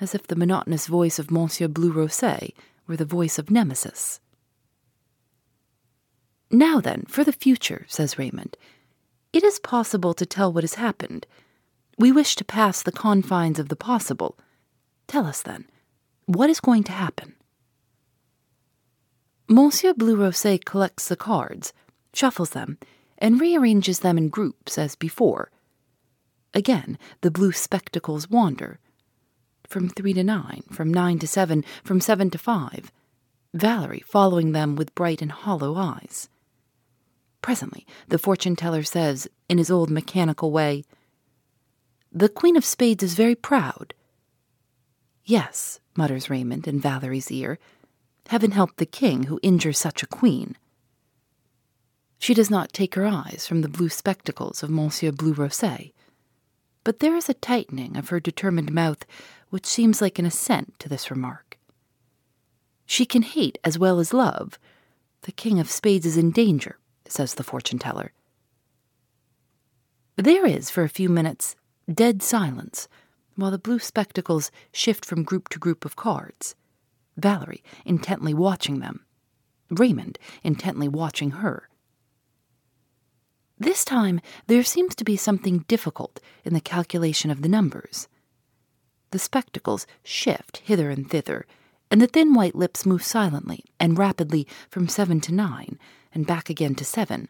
as 0.00 0.14
if 0.14 0.28
the 0.28 0.36
monotonous 0.36 0.86
voice 0.86 1.18
of 1.18 1.32
Monsieur 1.32 1.66
Blurosset 1.66 2.52
were 2.86 2.96
the 2.96 3.04
voice 3.04 3.36
of 3.36 3.50
Nemesis. 3.50 4.20
Now 6.52 6.80
then, 6.80 7.04
for 7.08 7.24
the 7.24 7.32
future, 7.32 7.84
says 7.88 8.16
Raymond. 8.16 8.56
It 9.32 9.42
is 9.42 9.58
possible 9.58 10.14
to 10.14 10.24
tell 10.24 10.52
what 10.52 10.62
has 10.62 10.74
happened. 10.74 11.26
We 11.98 12.12
wish 12.12 12.36
to 12.36 12.44
pass 12.44 12.80
the 12.80 12.92
confines 12.92 13.58
of 13.58 13.70
the 13.70 13.74
possible. 13.74 14.38
Tell 15.08 15.26
us 15.26 15.42
then, 15.42 15.64
what 16.26 16.48
is 16.48 16.60
going 16.60 16.84
to 16.84 16.92
happen? 16.92 17.34
Monsieur 19.48 19.94
Blurosset 19.94 20.64
collects 20.64 21.08
the 21.08 21.16
cards, 21.16 21.72
shuffles 22.14 22.50
them, 22.50 22.78
and 23.18 23.40
rearranges 23.40 24.00
them 24.00 24.18
in 24.18 24.28
groups 24.28 24.78
as 24.78 24.94
before. 24.94 25.50
Again, 26.54 26.98
the 27.20 27.30
blue 27.30 27.52
spectacles 27.52 28.30
wander. 28.30 28.78
From 29.68 29.88
three 29.88 30.12
to 30.14 30.24
nine, 30.24 30.62
from 30.70 30.92
nine 30.92 31.18
to 31.18 31.26
seven, 31.26 31.64
from 31.84 32.00
seven 32.00 32.30
to 32.30 32.38
five, 32.38 32.92
Valerie 33.52 34.04
following 34.06 34.52
them 34.52 34.76
with 34.76 34.94
bright 34.94 35.22
and 35.22 35.32
hollow 35.32 35.76
eyes. 35.76 36.28
Presently, 37.42 37.86
the 38.08 38.18
fortune 38.18 38.56
teller 38.56 38.82
says, 38.82 39.28
in 39.48 39.58
his 39.58 39.70
old 39.70 39.90
mechanical 39.90 40.50
way, 40.50 40.84
The 42.12 42.28
Queen 42.28 42.56
of 42.56 42.64
Spades 42.64 43.02
is 43.02 43.14
very 43.14 43.34
proud. 43.34 43.94
Yes, 45.24 45.80
mutters 45.96 46.30
Raymond 46.30 46.66
in 46.68 46.80
Valerie's 46.80 47.30
ear. 47.30 47.58
Heaven 48.28 48.52
help 48.52 48.76
the 48.76 48.86
king 48.86 49.24
who 49.24 49.40
injures 49.42 49.78
such 49.78 50.02
a 50.02 50.06
queen. 50.06 50.56
She 52.18 52.34
does 52.34 52.50
not 52.50 52.72
take 52.72 52.94
her 52.94 53.06
eyes 53.06 53.46
from 53.46 53.62
the 53.62 53.68
blue 53.68 53.88
spectacles 53.88 54.62
of 54.62 54.70
Monsieur 54.70 55.12
Blurosset, 55.12 55.92
but 56.84 57.00
there 57.00 57.16
is 57.16 57.28
a 57.28 57.34
tightening 57.34 57.96
of 57.96 58.08
her 58.08 58.20
determined 58.20 58.72
mouth 58.72 59.04
which 59.50 59.66
seems 59.66 60.00
like 60.00 60.18
an 60.18 60.26
assent 60.26 60.78
to 60.78 60.88
this 60.88 61.10
remark. 61.10 61.58
She 62.86 63.04
can 63.04 63.22
hate 63.22 63.58
as 63.64 63.78
well 63.78 63.98
as 63.98 64.14
love. 64.14 64.58
The 65.22 65.32
king 65.32 65.58
of 65.58 65.70
spades 65.70 66.06
is 66.06 66.16
in 66.16 66.30
danger, 66.30 66.78
says 67.06 67.34
the 67.34 67.44
fortune 67.44 67.78
teller. 67.78 68.12
There 70.16 70.46
is, 70.46 70.70
for 70.70 70.82
a 70.82 70.88
few 70.88 71.08
minutes, 71.08 71.56
dead 71.92 72.22
silence, 72.22 72.88
while 73.34 73.50
the 73.50 73.58
blue 73.58 73.78
spectacles 73.78 74.50
shift 74.72 75.04
from 75.04 75.24
group 75.24 75.48
to 75.50 75.58
group 75.58 75.84
of 75.84 75.96
cards. 75.96 76.54
Valerie 77.16 77.62
intently 77.84 78.32
watching 78.34 78.78
them, 78.78 79.04
Raymond 79.70 80.18
intently 80.42 80.88
watching 80.88 81.32
her. 81.32 81.68
This 83.58 83.84
time, 83.84 84.20
there 84.46 84.62
seems 84.62 84.94
to 84.96 85.04
be 85.04 85.16
something 85.16 85.64
difficult 85.66 86.20
in 86.44 86.52
the 86.52 86.60
calculation 86.60 87.30
of 87.30 87.42
the 87.42 87.48
numbers. 87.48 88.06
The 89.12 89.18
spectacles 89.18 89.86
shift 90.02 90.58
hither 90.58 90.90
and 90.90 91.08
thither, 91.08 91.46
and 91.90 92.00
the 92.00 92.06
thin 92.06 92.34
white 92.34 92.54
lips 92.54 92.84
move 92.84 93.02
silently 93.02 93.64
and 93.80 93.98
rapidly 93.98 94.46
from 94.68 94.88
seven 94.88 95.20
to 95.22 95.32
nine, 95.32 95.78
and 96.12 96.26
back 96.26 96.50
again 96.50 96.74
to 96.74 96.84
seven. 96.84 97.28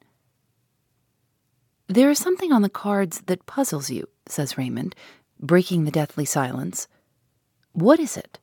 There 1.89 2.11
is 2.11 2.19
something 2.19 2.53
on 2.53 2.63
the 2.63 2.69
cards 2.69 3.21
that 3.27 3.47
puzzles 3.47 3.91
you, 3.91 4.09
says 4.27 4.59
Raymond, 4.59 4.97
breaking 5.39 5.85
the 5.85 5.93
deathly 5.93 6.25
silence. 6.25 6.89
What 7.73 8.01
is 8.01 8.17
it? 8.17 8.41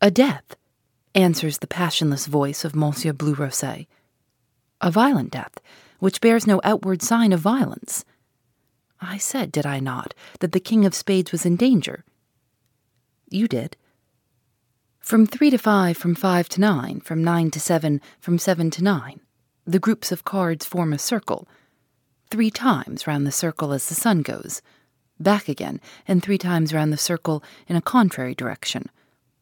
A 0.00 0.10
death, 0.10 0.56
answers 1.14 1.58
the 1.58 1.66
passionless 1.66 2.26
voice 2.26 2.64
of 2.64 2.74
Monsieur 2.74 3.12
Blurosset. 3.12 3.86
A 4.80 4.90
violent 4.90 5.30
death, 5.30 5.60
which 6.00 6.20
bears 6.20 6.46
no 6.46 6.60
outward 6.64 7.02
sign 7.02 7.32
of 7.32 7.40
violence. 7.40 8.04
I 9.00 9.16
said, 9.16 9.52
did 9.52 9.64
I 9.64 9.78
not, 9.80 10.12
that 10.40 10.52
the 10.52 10.60
King 10.60 10.84
of 10.84 10.94
Spades 10.94 11.32
was 11.32 11.46
in 11.46 11.56
danger? 11.56 12.04
You 13.30 13.46
did. 13.46 13.76
From 14.98 15.26
three 15.26 15.50
to 15.50 15.58
five, 15.58 15.96
from 15.96 16.14
five 16.14 16.48
to 16.50 16.60
nine, 16.60 17.00
from 17.00 17.24
nine 17.24 17.50
to 17.52 17.60
seven, 17.60 18.00
from 18.18 18.38
seven 18.38 18.70
to 18.72 18.84
nine, 18.84 19.20
the 19.66 19.78
groups 19.78 20.12
of 20.12 20.24
cards 20.24 20.66
form 20.66 20.92
a 20.92 20.98
circle. 20.98 21.48
Three 22.30 22.50
times 22.50 23.06
round 23.06 23.26
the 23.26 23.32
circle 23.32 23.72
as 23.72 23.88
the 23.88 23.94
sun 23.94 24.22
goes, 24.22 24.62
back 25.18 25.48
again, 25.48 25.80
and 26.06 26.22
three 26.22 26.38
times 26.38 26.74
round 26.74 26.92
the 26.92 26.98
circle 26.98 27.42
in 27.66 27.76
a 27.76 27.82
contrary 27.82 28.34
direction. 28.34 28.90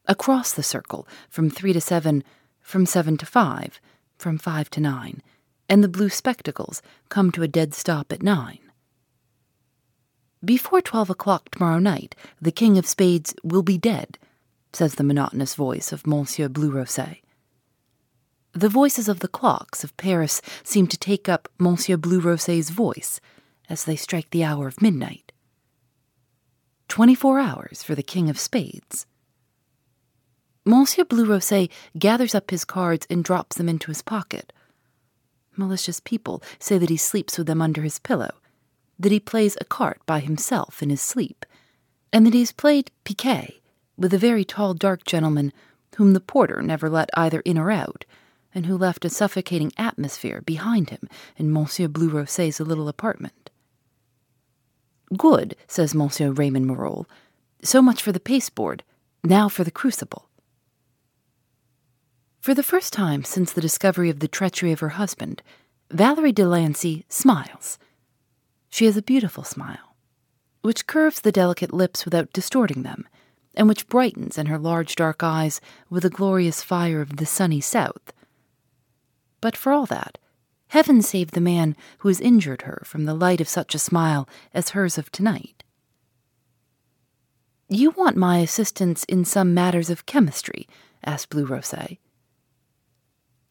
Across 0.07 0.55
the 0.55 0.63
circle, 0.63 1.07
from 1.29 1.51
three 1.51 1.73
to 1.73 1.81
seven, 1.81 2.25
from 2.61 2.87
seven 2.87 3.17
to 3.19 3.27
five, 3.27 3.81
from 4.17 4.39
five 4.39 4.71
to 4.71 4.81
nine 4.81 5.23
and 5.69 5.85
the 5.85 5.89
blue 5.89 6.09
spectacles 6.09 6.83
come 7.09 7.31
to 7.33 7.43
a 7.43 7.49
dead 7.49 7.75
stop 7.75 8.13
at 8.13 8.23
nine. 8.23 8.61
Before 10.45 10.81
twelve 10.81 11.11
o'clock 11.11 11.51
tomorrow 11.51 11.79
night, 11.79 12.15
the 12.41 12.53
King 12.53 12.79
of 12.79 12.87
Spades 12.87 13.35
will 13.43 13.63
be 13.63 13.77
dead, 13.77 14.19
says 14.73 14.95
the 14.95 15.05
monotonous 15.05 15.55
voice 15.55 15.93
of 15.93 16.07
Monsieur 16.07 16.49
Blurosset. 16.49 17.19
The 18.53 18.69
voices 18.69 19.09
of 19.09 19.21
the 19.21 19.29
clocks 19.29 19.85
of 19.85 19.97
Paris 19.97 20.41
seem 20.63 20.87
to 20.89 20.97
take 20.97 21.29
up 21.29 21.49
Monsieur 21.59 21.97
Blurosset's 21.97 22.71
voice 22.71 23.21
as 23.69 23.85
they 23.85 23.97
strike 23.97 24.31
the 24.31 24.45
hour 24.45 24.67
of 24.67 24.81
midnight. 24.81 25.33
Twenty 26.89 27.15
four 27.15 27.39
hours 27.39 27.83
for 27.83 27.95
the 27.95 28.03
King 28.03 28.31
of 28.31 28.39
Spades. 28.39 29.07
Monsieur 30.65 31.05
Blurosset 31.05 31.71
gathers 31.99 32.35
up 32.35 32.51
his 32.51 32.65
cards 32.65 33.07
and 33.11 33.25
drops 33.25 33.57
them 33.57 33.69
into 33.69 33.89
his 33.89 34.03
pocket. 34.03 34.53
Malicious 35.59 36.01
people 36.01 36.43
say 36.59 36.79
that 36.79 36.91
he 36.91 36.97
sleeps 36.97 37.37
with 37.37 37.47
them 37.47 37.61
under 37.61 37.83
his 37.83 37.99
pillow, 37.99 38.31
that 38.99 39.13
he 39.13 39.21
plays 39.21 39.57
écarté 39.57 39.97
by 40.07 40.21
himself 40.21 40.83
in 40.83 40.91
his 40.91 41.03
sleep, 41.03 41.45
and 42.13 42.25
that 42.25 42.35
he 42.35 42.41
has 42.41 42.53
played 42.53 42.91
piquet 43.05 43.61
with 43.97 44.15
a 44.15 44.19
very 44.19 44.45
tall 44.45 44.73
dark 44.73 45.05
gentleman 45.05 45.53
whom 45.97 46.13
the 46.13 46.21
porter 46.21 46.63
never 46.63 46.89
let 46.89 47.11
either 47.15 47.41
in 47.41 47.59
or 47.59 47.71
out, 47.71 48.05
and 48.55 48.67
who 48.67 48.79
left 48.79 49.05
a 49.05 49.11
suffocating 49.11 49.73
atmosphere 49.77 50.41
behind 50.43 50.91
him 50.91 51.09
in 51.37 51.53
Monsieur 51.53 51.89
Blurosset's 51.89 52.61
little 52.61 52.89
apartment. 52.89 53.51
Good, 55.17 55.57
says 55.67 55.95
Monsieur 55.95 56.31
Raymond 56.31 56.67
Marolles. 56.67 57.07
So 57.63 57.83
much 57.83 58.03
for 58.03 58.13
the 58.13 58.21
pasteboard. 58.21 58.85
Now 59.25 59.49
for 59.49 59.65
the 59.65 59.71
crucible. 59.71 60.28
For 62.49 62.55
the 62.55 62.63
first 62.63 62.95
time 62.95 63.25
since 63.25 63.53
the 63.53 63.61
discovery 63.61 64.09
of 64.09 64.21
the 64.21 64.27
treachery 64.27 64.73
of 64.73 64.81
her 64.81 64.97
husband, 64.97 65.43
Valerie 65.91 66.33
Delancey 66.33 67.05
smiles. 67.07 67.79
She 68.71 68.87
has 68.87 68.97
a 68.97 69.03
beautiful 69.03 69.45
smile, 69.45 69.95
which 70.63 70.87
curves 70.87 71.21
the 71.21 71.31
delicate 71.31 71.75
lips 71.75 72.07
without 72.07 72.33
distorting 72.33 72.85
them, 72.85 73.07
and 73.55 73.69
which 73.69 73.87
brightens 73.87 74.39
in 74.39 74.47
her 74.47 74.57
large 74.57 74.97
dark 74.97 75.23
eyes 75.23 75.61
with 75.91 76.05
the 76.05 76.09
glorious 76.09 76.63
fire 76.63 77.03
of 77.03 77.19
the 77.19 77.27
sunny 77.27 77.61
south. 77.61 78.15
But 79.43 79.55
for 79.55 79.71
all 79.71 79.85
that, 79.85 80.17
heaven 80.69 81.03
save 81.03 81.33
the 81.33 81.43
man 81.43 81.77
who 81.99 82.09
has 82.09 82.19
injured 82.19 82.63
her 82.63 82.81
from 82.87 83.05
the 83.05 83.13
light 83.13 83.43
of 83.43 83.49
such 83.51 83.75
a 83.75 83.79
smile 83.79 84.27
as 84.55 84.71
hers 84.71 84.97
of 84.97 85.13
tonight. 85.13 85.65
You 87.69 87.91
want 87.91 88.17
my 88.17 88.39
assistance 88.39 89.05
in 89.05 89.27
some 89.27 89.53
matters 89.53 89.91
of 89.91 90.07
chemistry? 90.07 90.67
asked 91.05 91.29
Blurosset. 91.29 91.99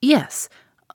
Yes, 0.02 0.48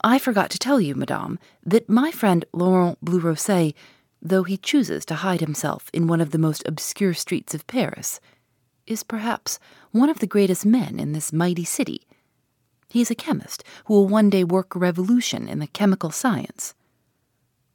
I 0.05 0.19
forgot 0.19 0.51
to 0.51 0.59
tell 0.59 0.81
you, 0.81 0.95
madame, 0.95 1.39
that 1.65 1.89
my 1.89 2.11
friend 2.11 2.45
Laurent 2.53 3.05
Blurosset, 3.05 3.75
though 4.21 4.45
he 4.45 4.57
chooses 4.57 5.05
to 5.07 5.17
hide 5.17 5.41
himself 5.41 5.91
in 5.93 6.07
one 6.07 6.21
of 6.21 6.31
the 6.31 6.39
most 6.39 6.63
obscure 6.67 7.15
streets 7.15 7.55
of 7.55 7.67
Paris, 7.67 8.21
is 8.87 9.03
perhaps 9.03 9.59
one 9.91 10.09
of 10.09 10.19
the 10.19 10.27
greatest 10.27 10.65
men 10.65 11.01
in 11.01 11.13
this 11.13 11.33
mighty 11.33 11.65
city. 11.65 12.03
He 12.89 13.01
is 13.01 13.11
a 13.11 13.17
chemist 13.17 13.65
who 13.87 13.95
will 13.95 14.09
one 14.09 14.31
day 14.31 14.45
work 14.45 14.75
a 14.75 14.79
revolution 14.79 15.49
in 15.49 15.59
the 15.59 15.67
chemical 15.67 16.11
science. 16.11 16.75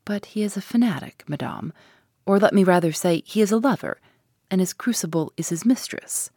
But 0.05 0.27
he 0.27 0.43
is 0.43 0.55
a 0.55 0.61
fanatic, 0.61 1.23
madame, 1.27 1.73
or 2.25 2.39
let 2.39 2.53
me 2.53 2.63
rather 2.63 2.91
say 2.91 3.23
he 3.25 3.41
is 3.41 3.51
a 3.51 3.57
lover, 3.57 3.99
and 4.49 4.61
his 4.61 4.73
crucible 4.73 5.33
is 5.35 5.49
his 5.49 5.65
mistress. 5.65 6.29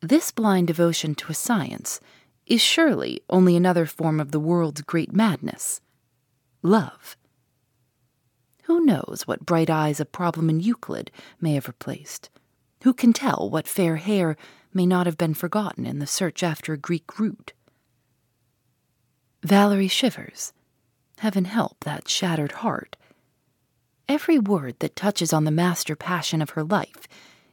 This 0.00 0.32
blind 0.32 0.66
devotion 0.66 1.14
to 1.16 1.30
a 1.30 1.34
science 1.34 2.00
is 2.46 2.60
surely 2.60 3.22
only 3.30 3.56
another 3.56 3.86
form 3.86 4.20
of 4.20 4.30
the 4.32 4.40
world's 4.40 4.82
great 4.82 5.12
madness 5.12 5.80
love. 6.62 7.16
Who 8.64 8.84
knows 8.84 9.24
what 9.26 9.44
bright 9.44 9.68
eyes 9.68 9.98
a 9.98 10.04
problem 10.04 10.48
in 10.48 10.60
Euclid 10.60 11.10
may 11.40 11.54
have 11.54 11.66
replaced? 11.66 12.30
Who 12.84 12.94
can 12.94 13.12
tell 13.12 13.50
what 13.50 13.66
fair 13.66 13.96
hair 13.96 14.36
may 14.72 14.86
not 14.86 15.06
have 15.06 15.18
been 15.18 15.34
forgotten 15.34 15.84
in 15.84 15.98
the 15.98 16.06
search 16.06 16.42
after 16.42 16.72
a 16.72 16.78
Greek 16.78 17.18
root? 17.18 17.52
Valerie 19.42 19.88
shivers. 19.88 20.52
Heaven 21.18 21.44
help 21.44 21.84
that 21.84 22.08
shattered 22.08 22.52
heart. 22.52 22.96
Every 24.08 24.38
word 24.38 24.76
that 24.80 24.96
touches 24.96 25.32
on 25.32 25.44
the 25.44 25.50
master 25.50 25.96
passion 25.96 26.40
of 26.40 26.50
her 26.50 26.64
life 26.64 27.08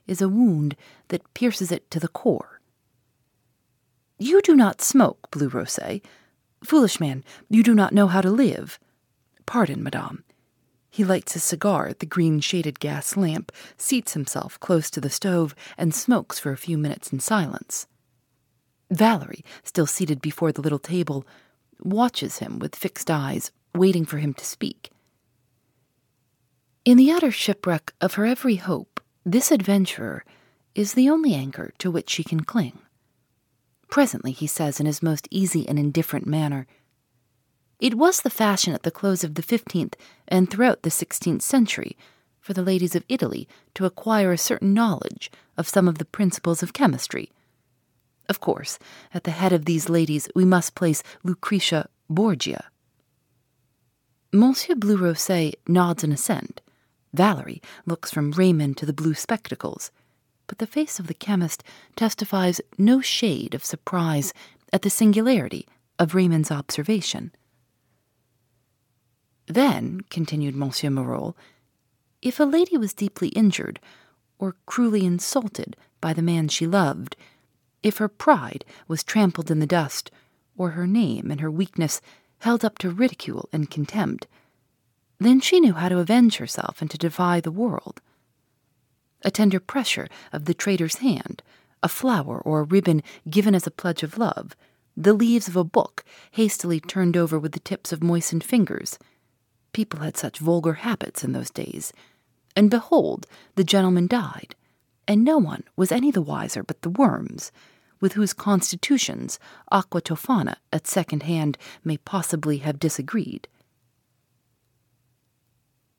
is 0.08 0.22
a 0.22 0.30
wound 0.30 0.76
that 1.10 1.34
pierces 1.34 1.72
it 1.72 1.90
to 1.92 2.00
the 2.00 2.08
core. 2.08 2.59
You 4.22 4.42
do 4.42 4.54
not 4.54 4.82
smoke, 4.82 5.32
Blurosset. 5.32 6.04
Foolish 6.62 7.00
man, 7.00 7.24
you 7.50 7.64
do 7.64 7.74
not 7.74 7.94
know 7.94 8.08
how 8.08 8.20
to 8.20 8.30
live. 8.30 8.78
Pardon, 9.46 9.82
madame. 9.82 10.26
He 10.90 11.06
lights 11.06 11.34
his 11.34 11.44
cigar 11.44 11.88
at 11.88 12.00
the 12.00 12.06
green 12.06 12.42
shaded 12.42 12.82
gas 12.82 13.16
lamp, 13.16 13.50
seats 13.78 14.14
himself 14.14 14.60
close 14.60 14.90
to 14.90 15.00
the 15.00 15.10
stove, 15.10 15.56
and 15.78 15.96
smokes 15.96 16.38
for 16.38 16.52
a 16.52 16.58
few 16.58 16.78
minutes 16.78 17.14
in 17.14 17.22
silence. 17.22 17.88
Valerie, 18.92 19.46
still 19.64 19.88
seated 19.88 20.20
before 20.20 20.52
the 20.52 20.62
little 20.62 20.80
table, 20.80 21.26
watches 21.82 22.40
him 22.40 22.60
with 22.60 22.76
fixed 22.76 23.10
eyes, 23.10 23.52
waiting 23.74 24.04
for 24.04 24.18
him 24.18 24.34
to 24.34 24.44
speak. 24.44 24.92
In 26.84 26.98
the 26.98 27.12
utter 27.12 27.32
shipwreck 27.32 27.94
of 28.02 28.16
her 28.16 28.26
every 28.26 28.56
hope, 28.56 29.00
this 29.26 29.50
adventurer 29.50 30.26
is 30.76 30.94
the 30.94 31.10
only 31.10 31.34
anchor 31.34 31.72
to 31.78 31.90
which 31.90 32.10
she 32.10 32.24
can 32.26 32.42
cling. 32.42 32.80
Presently 33.90 34.32
he 34.32 34.48
says 34.48 34.80
in 34.80 34.86
his 34.86 35.02
most 35.02 35.28
easy 35.32 35.68
and 35.68 35.80
indifferent 35.80 36.28
manner, 36.28 36.68
It 37.80 37.96
was 37.96 38.22
the 38.22 38.30
fashion 38.30 38.74
at 38.74 38.84
the 38.84 38.92
close 38.92 39.24
of 39.24 39.36
the 39.36 39.42
fifteenth 39.42 39.96
and 40.28 40.50
throughout 40.50 40.84
the 40.84 40.92
sixteenth 40.92 41.42
century 41.42 41.98
for 42.40 42.54
the 42.54 42.62
ladies 42.62 42.96
of 42.96 43.04
Italy 43.10 43.48
to 43.74 43.86
acquire 43.86 44.32
a 44.32 44.38
certain 44.38 44.74
knowledge 44.74 45.32
of 45.58 45.68
some 45.68 45.88
of 45.88 45.98
the 45.98 46.06
principles 46.06 46.62
of 46.62 46.74
chemistry. 46.74 47.32
Of 48.28 48.40
course, 48.40 48.78
at 49.14 49.24
the 49.24 49.32
head 49.32 49.54
of 49.54 49.66
these 49.66 49.90
ladies 49.90 50.30
we 50.36 50.46
must 50.46 50.76
place 50.76 51.04
Lucretia 51.24 51.90
Borgia. 52.10 52.66
Monsieur 54.32 54.76
Blurosset 54.76 55.56
nods 55.68 56.04
in 56.04 56.12
assent. 56.12 56.62
Valerie 57.12 57.62
looks 57.88 58.12
from 58.12 58.32
Raymond 58.32 58.78
to 58.78 58.86
the 58.86 58.94
blue 58.94 59.16
spectacles 59.16 59.92
but 60.50 60.58
the 60.58 60.68
face 60.68 61.00
of 61.00 61.06
the 61.06 61.14
chemist 61.14 61.64
testifies 61.96 62.60
no 62.78 63.00
shade 63.00 63.54
of 63.54 63.64
surprise 63.64 64.34
at 64.74 64.82
the 64.82 64.90
singularity 64.90 65.68
of 66.00 66.16
Raymond's 66.16 66.52
observation. 66.52 67.32
Then, 69.46 70.02
continued 70.10 70.56
Monsieur 70.56 70.90
Marolles, 70.90 71.36
if 72.22 72.40
a 72.40 72.44
lady 72.44 72.78
was 72.78 72.96
deeply 72.96 73.30
injured 73.30 73.80
or 74.40 74.56
cruelly 74.66 75.06
insulted 75.06 75.78
by 76.02 76.14
the 76.14 76.24
man 76.24 76.48
she 76.48 76.66
loved, 76.66 77.16
if 77.84 77.98
her 77.98 78.10
pride 78.10 78.66
was 78.88 79.04
trampled 79.04 79.52
in 79.52 79.60
the 79.60 79.68
dust, 79.68 80.10
or 80.58 80.72
her 80.72 80.88
name 80.88 81.30
and 81.30 81.42
her 81.42 81.52
weakness 81.52 82.02
held 82.40 82.66
up 82.66 82.80
to 82.80 82.90
ridicule 82.90 83.48
and 83.54 83.70
contempt, 83.70 84.26
then 85.20 85.40
she 85.40 85.60
knew 85.60 85.74
how 85.74 85.90
to 85.90 86.00
avenge 86.00 86.38
herself 86.38 86.82
and 86.82 86.90
to 86.90 86.98
defy 86.98 87.40
the 87.40 87.52
world 87.52 88.02
a 89.24 89.32
tender 89.32 89.60
pressure 89.60 90.08
of 90.32 90.46
the 90.46 90.54
trader's 90.54 90.98
hand, 90.98 91.42
a 91.84 91.88
flower 91.90 92.40
or 92.40 92.60
a 92.60 92.64
ribbon 92.64 93.04
given 93.30 93.56
as 93.56 93.68
a 93.68 93.72
pledge 93.72 94.04
of 94.04 94.18
love, 94.18 94.56
the 94.96 95.14
leaves 95.14 95.48
of 95.48 95.56
a 95.56 95.64
book 95.64 96.04
hastily 96.32 96.80
turned 96.80 97.16
over 97.16 97.40
with 97.40 97.54
the 97.54 97.60
tips 97.60 97.92
of 97.92 98.04
moistened 98.04 98.44
fingers. 98.44 99.00
People 99.72 100.02
had 100.02 100.18
such 100.18 100.40
vulgar 100.40 100.74
habits 100.74 101.24
in 101.24 101.32
those 101.32 101.50
days. 101.50 101.94
And 102.56 102.70
behold, 102.70 103.28
the 103.56 103.64
gentleman 103.64 104.08
died, 104.08 104.56
and 105.08 105.24
no 105.24 105.38
one 105.38 105.64
was 105.76 105.92
any 105.92 106.12
the 106.12 106.22
wiser 106.22 106.64
but 106.64 106.82
the 106.82 106.90
worms, 106.90 107.52
with 108.02 108.14
whose 108.14 108.34
constitutions 108.34 109.40
Aqua 109.72 110.02
Tofana 110.02 110.56
at 110.74 110.88
second 110.88 111.24
hand 111.24 111.58
may 111.84 111.98
possibly 111.98 112.58
have 112.58 112.80
disagreed. 112.80 113.48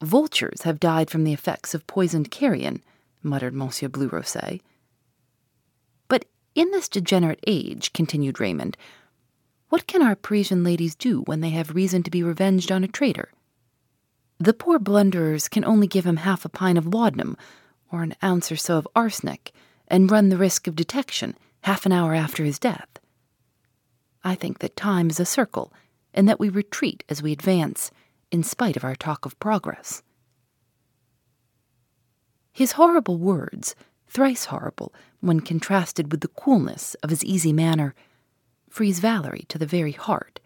Vultures 0.03 0.63
have 0.63 0.81
died 0.81 1.11
from 1.11 1.25
the 1.25 1.33
effects 1.33 1.75
of 1.75 1.87
poisoned 1.87 2.31
carrion, 2.31 2.83
muttered 3.23 3.55
Monsieur 3.55 3.89
Blurosset. 3.89 4.61
But 6.09 6.25
in 6.55 6.71
this 6.71 6.89
degenerate 6.89 7.41
age, 7.47 7.93
continued 7.93 8.41
Raymond, 8.41 8.77
what 9.69 9.87
can 9.87 10.03
our 10.03 10.17
Parisian 10.17 10.65
ladies 10.65 10.95
do 10.95 11.23
when 11.23 11.41
they 11.41 11.51
have 11.51 11.75
reason 11.75 12.03
to 12.03 12.11
be 12.11 12.23
revenged 12.23 12.73
on 12.73 12.83
a 12.83 12.89
traitor? 12.89 13.31
The 14.39 14.55
poor 14.55 14.79
blunderers 14.79 15.49
can 15.49 15.65
only 15.65 15.87
give 15.87 16.07
him 16.07 16.17
half 16.17 16.45
a 16.45 16.49
pint 16.49 16.79
of 16.79 16.87
laudanum, 16.87 17.37
or 17.93 18.03
an 18.03 18.15
ounce 18.23 18.51
or 18.51 18.57
so 18.57 18.79
of 18.79 18.89
arsenic, 18.97 19.53
and 19.87 20.11
run 20.11 20.29
the 20.29 20.37
risk 20.37 20.67
of 20.67 20.75
detection 20.75 21.37
half 21.63 21.85
an 21.87 21.93
hour 21.93 22.15
after 22.15 22.45
his 22.45 22.59
death. 22.59 22.89
I 24.25 24.35
think 24.35 24.59
that 24.59 24.77
time 24.77 25.11
is 25.11 25.21
a 25.21 25.25
circle, 25.25 25.73
and 26.15 26.29
that 26.29 26.41
we 26.41 26.49
retreat 26.49 27.05
as 27.09 27.23
we 27.23 27.33
advance, 27.33 27.91
in 28.31 28.43
spite 28.43 28.77
of 28.77 28.85
our 28.85 28.97
talk 28.97 29.27
of 29.27 29.39
progress. 29.41 30.03
His 32.53 32.73
horrible 32.73 33.19
words, 33.19 33.75
thrice 34.09 34.47
horrible 34.47 34.93
when 35.21 35.41
contrasted 35.41 36.11
with 36.11 36.21
the 36.21 36.29
coolness 36.29 36.95
of 36.97 37.11
his 37.11 37.25
easy 37.25 37.53
manner, 37.53 37.95
freeze 38.69 39.01
Valerie 39.01 39.47
to 39.49 39.59
the 39.59 39.67
very 39.67 39.93
heart. 39.93 40.41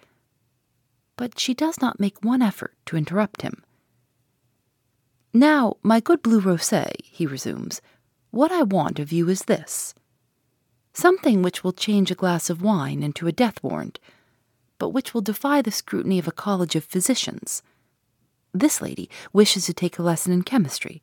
But 1.17 1.39
she 1.39 1.55
does 1.55 1.81
not 1.81 2.01
make 2.01 2.25
one 2.25 2.43
effort 2.43 2.75
to 2.87 2.97
interrupt 2.97 3.43
him. 3.43 3.63
Now, 5.33 5.77
my 5.83 6.01
good 6.01 6.23
Blurosset, 6.23 7.01
he 7.03 7.27
resumes, 7.27 7.81
what 8.31 8.53
I 8.53 8.63
want 8.63 8.99
of 8.99 9.13
you 9.13 9.29
is 9.29 9.43
this 9.43 9.95
something 10.93 11.43
which 11.43 11.65
will 11.65 11.73
change 11.73 12.13
a 12.13 12.15
glass 12.15 12.49
of 12.49 12.63
wine 12.63 13.03
into 13.03 13.27
a 13.27 13.33
death 13.33 13.61
warrant, 13.63 13.99
but 14.79 14.91
which 14.91 15.13
will 15.13 15.21
defy 15.21 15.61
the 15.61 15.73
scrutiny 15.73 16.21
of 16.21 16.29
a 16.29 16.33
college 16.33 16.77
of 16.77 16.85
physicians. 16.85 17.63
This 18.53 18.81
lady 18.81 19.11
wishes 19.33 19.67
to 19.67 19.75
take 19.75 19.99
a 19.99 20.05
lesson 20.05 20.33
in 20.33 20.43
chemistry 20.43 21.03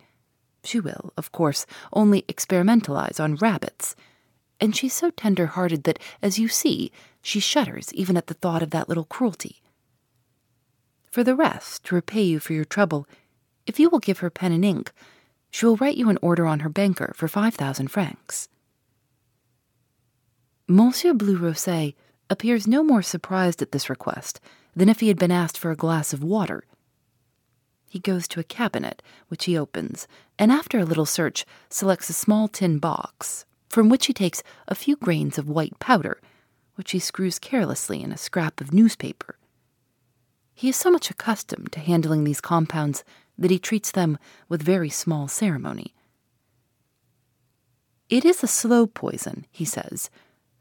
she 0.63 0.79
will, 0.79 1.13
of 1.17 1.31
course, 1.31 1.65
only 1.93 2.23
experimentalize 2.27 3.19
on 3.19 3.35
rabbits, 3.35 3.95
and 4.59 4.75
she's 4.75 4.93
so 4.93 5.09
tender 5.09 5.47
hearted 5.47 5.83
that, 5.83 5.99
as 6.21 6.37
you 6.37 6.47
see, 6.47 6.91
she 7.21 7.39
shudders 7.39 7.93
even 7.93 8.15
at 8.15 8.27
the 8.27 8.35
thought 8.35 8.61
of 8.61 8.69
that 8.71 8.87
little 8.87 9.05
cruelty. 9.05 9.61
For 11.09 11.23
the 11.23 11.35
rest, 11.35 11.83
to 11.85 11.95
repay 11.95 12.21
you 12.21 12.39
for 12.39 12.53
your 12.53 12.65
trouble, 12.65 13.07
if 13.65 13.79
you 13.79 13.89
will 13.89 13.99
give 13.99 14.19
her 14.19 14.29
pen 14.29 14.51
and 14.51 14.63
ink, 14.63 14.91
she 15.49 15.65
will 15.65 15.75
write 15.75 15.97
you 15.97 16.09
an 16.09 16.19
order 16.21 16.45
on 16.45 16.61
her 16.61 16.69
banker 16.69 17.11
for 17.15 17.27
five 17.27 17.55
thousand 17.55 17.89
francs. 17.89 18.47
Monsieur 20.67 21.13
Blurosset 21.13 21.95
appears 22.29 22.65
no 22.65 22.81
more 22.81 23.01
surprised 23.01 23.61
at 23.61 23.73
this 23.73 23.89
request 23.89 24.39
than 24.73 24.87
if 24.87 25.01
he 25.01 25.09
had 25.09 25.19
been 25.19 25.31
asked 25.31 25.57
for 25.57 25.69
a 25.69 25.75
glass 25.75 26.13
of 26.13 26.23
water. 26.23 26.63
He 27.91 27.99
goes 27.99 28.25
to 28.29 28.39
a 28.39 28.45
cabinet, 28.45 29.01
which 29.27 29.43
he 29.43 29.57
opens, 29.57 30.07
and 30.39 30.49
after 30.49 30.79
a 30.79 30.85
little 30.85 31.05
search, 31.05 31.45
selects 31.67 32.09
a 32.09 32.13
small 32.13 32.47
tin 32.47 32.79
box, 32.79 33.45
from 33.67 33.89
which 33.89 34.05
he 34.05 34.13
takes 34.13 34.41
a 34.65 34.75
few 34.75 34.95
grains 34.95 35.37
of 35.37 35.49
white 35.49 35.77
powder, 35.79 36.21
which 36.75 36.91
he 36.91 36.99
screws 36.99 37.37
carelessly 37.37 38.01
in 38.01 38.13
a 38.13 38.17
scrap 38.17 38.61
of 38.61 38.73
newspaper. 38.73 39.37
He 40.53 40.69
is 40.69 40.77
so 40.77 40.89
much 40.89 41.09
accustomed 41.09 41.73
to 41.73 41.81
handling 41.81 42.23
these 42.23 42.39
compounds 42.39 43.03
that 43.37 43.51
he 43.51 43.59
treats 43.59 43.91
them 43.91 44.17
with 44.47 44.63
very 44.63 44.89
small 44.89 45.27
ceremony. 45.27 45.93
It 48.07 48.23
is 48.23 48.41
a 48.41 48.47
slow 48.47 48.87
poison, 48.87 49.45
he 49.51 49.65
says. 49.65 50.09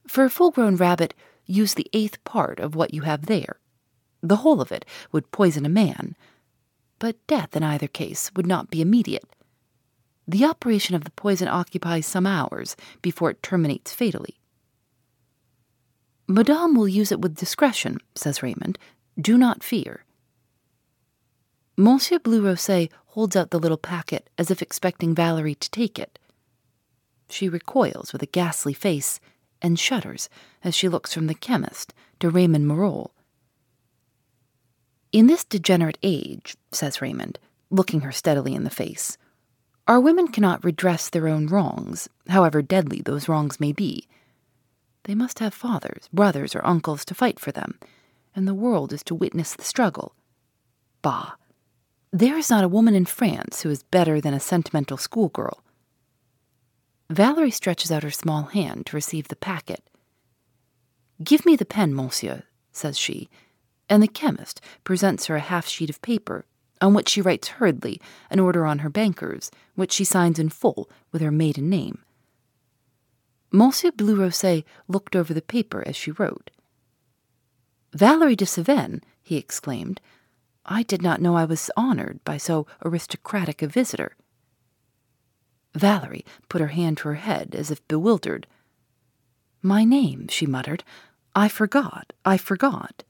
For 0.08 0.24
a 0.24 0.30
full 0.30 0.50
grown 0.50 0.74
rabbit, 0.74 1.14
use 1.46 1.74
the 1.74 1.86
eighth 1.92 2.24
part 2.24 2.58
of 2.58 2.74
what 2.74 2.92
you 2.92 3.02
have 3.02 3.26
there. 3.26 3.60
The 4.20 4.38
whole 4.38 4.60
of 4.60 4.72
it 4.72 4.84
would 5.12 5.30
poison 5.30 5.64
a 5.64 5.68
man, 5.68 6.16
but 7.00 7.26
death 7.26 7.56
in 7.56 7.64
either 7.64 7.88
case 7.88 8.30
would 8.36 8.46
not 8.46 8.70
be 8.70 8.80
immediate. 8.80 9.24
The 10.28 10.44
operation 10.44 10.94
of 10.94 11.02
the 11.02 11.10
poison 11.10 11.48
occupies 11.48 12.06
some 12.06 12.26
hours 12.26 12.76
before 13.02 13.30
it 13.30 13.42
terminates 13.42 13.92
fatally. 13.92 14.38
Madame 16.28 16.76
will 16.76 16.86
use 16.86 17.10
it 17.10 17.20
with 17.20 17.34
discretion, 17.34 17.98
says 18.14 18.40
Raymond. 18.40 18.78
Do 19.20 19.36
not 19.36 19.64
fear. 19.64 20.04
Monsieur 21.76 22.20
Blurosset 22.20 22.90
holds 23.06 23.34
out 23.34 23.50
the 23.50 23.58
little 23.58 23.78
packet 23.78 24.30
as 24.38 24.50
if 24.50 24.62
expecting 24.62 25.14
Valerie 25.14 25.56
to 25.56 25.70
take 25.70 25.98
it. 25.98 26.20
She 27.28 27.48
recoils 27.48 28.12
with 28.12 28.22
a 28.22 28.26
ghastly 28.26 28.74
face 28.74 29.18
and 29.60 29.78
shudders 29.78 30.28
as 30.62 30.76
she 30.76 30.88
looks 30.88 31.12
from 31.12 31.26
the 31.26 31.34
chemist 31.34 31.92
to 32.20 32.30
Raymond 32.30 32.66
Marolles. 32.66 33.10
In 35.12 35.26
this 35.26 35.44
degenerate 35.44 35.98
age, 36.02 36.56
says 36.70 37.02
Raymond, 37.02 37.38
looking 37.68 38.00
her 38.02 38.12
steadily 38.12 38.54
in 38.54 38.62
the 38.62 38.70
face, 38.70 39.18
our 39.88 39.98
women 39.98 40.28
cannot 40.28 40.62
redress 40.62 41.10
their 41.10 41.26
own 41.26 41.48
wrongs, 41.48 42.08
however 42.28 42.62
deadly 42.62 43.02
those 43.04 43.28
wrongs 43.28 43.58
may 43.58 43.72
be. 43.72 44.06
They 45.04 45.16
must 45.16 45.40
have 45.40 45.52
fathers, 45.52 46.08
brothers, 46.12 46.54
or 46.54 46.64
uncles 46.64 47.04
to 47.06 47.14
fight 47.14 47.40
for 47.40 47.50
them, 47.50 47.78
and 48.36 48.46
the 48.46 48.54
world 48.54 48.92
is 48.92 49.02
to 49.04 49.14
witness 49.14 49.54
the 49.54 49.64
struggle. 49.64 50.14
Bah! 51.02 51.32
There 52.12 52.38
is 52.38 52.50
not 52.50 52.62
a 52.62 52.68
woman 52.68 52.94
in 52.94 53.04
France 53.04 53.62
who 53.62 53.70
is 53.70 53.82
better 53.82 54.20
than 54.20 54.34
a 54.34 54.40
sentimental 54.40 54.96
schoolgirl. 54.96 55.62
Valerie 57.08 57.50
stretches 57.50 57.90
out 57.90 58.04
her 58.04 58.10
small 58.12 58.44
hand 58.44 58.86
to 58.86 58.96
receive 58.96 59.26
the 59.26 59.36
packet. 59.36 59.82
Give 61.24 61.44
me 61.44 61.56
the 61.56 61.64
pen, 61.64 61.94
monsieur, 61.94 62.44
says 62.70 62.96
she, 62.96 63.28
and 63.90 64.02
the 64.02 64.08
chemist 64.08 64.60
presents 64.84 65.26
her 65.26 65.36
a 65.36 65.40
half 65.40 65.66
sheet 65.66 65.90
of 65.90 66.00
paper, 66.00 66.46
on 66.80 66.94
which 66.94 67.08
she 67.08 67.20
writes 67.20 67.48
hurriedly 67.48 68.00
an 68.30 68.40
order 68.40 68.64
on 68.64 68.78
her 68.78 68.88
bankers, 68.88 69.50
which 69.74 69.92
she 69.92 70.04
signs 70.04 70.38
in 70.38 70.48
full 70.48 70.88
with 71.12 71.20
her 71.20 71.32
maiden 71.32 71.68
name. 71.68 71.98
Monsieur 73.50 73.90
Blue 73.90 74.30
looked 74.86 75.16
over 75.16 75.34
the 75.34 75.42
paper 75.42 75.82
as 75.86 75.96
she 75.96 76.12
wrote. 76.12 76.50
Valerie 77.92 78.36
de 78.36 78.46
Cevennes, 78.46 79.00
he 79.20 79.36
exclaimed. 79.36 80.00
I 80.64 80.84
did 80.84 81.02
not 81.02 81.20
know 81.20 81.36
I 81.36 81.44
was 81.44 81.70
honored 81.76 82.20
by 82.24 82.36
so 82.36 82.68
aristocratic 82.84 83.60
a 83.60 83.66
visitor. 83.66 84.16
Valerie 85.74 86.24
put 86.48 86.60
her 86.60 86.68
hand 86.68 86.98
to 86.98 87.08
her 87.08 87.14
head 87.14 87.54
as 87.56 87.72
if 87.72 87.86
bewildered. 87.88 88.46
My 89.62 89.82
name, 89.82 90.28
she 90.28 90.46
muttered. 90.46 90.84
I 91.34 91.48
forgot, 91.48 92.12
I 92.24 92.36
forgot. 92.36 93.02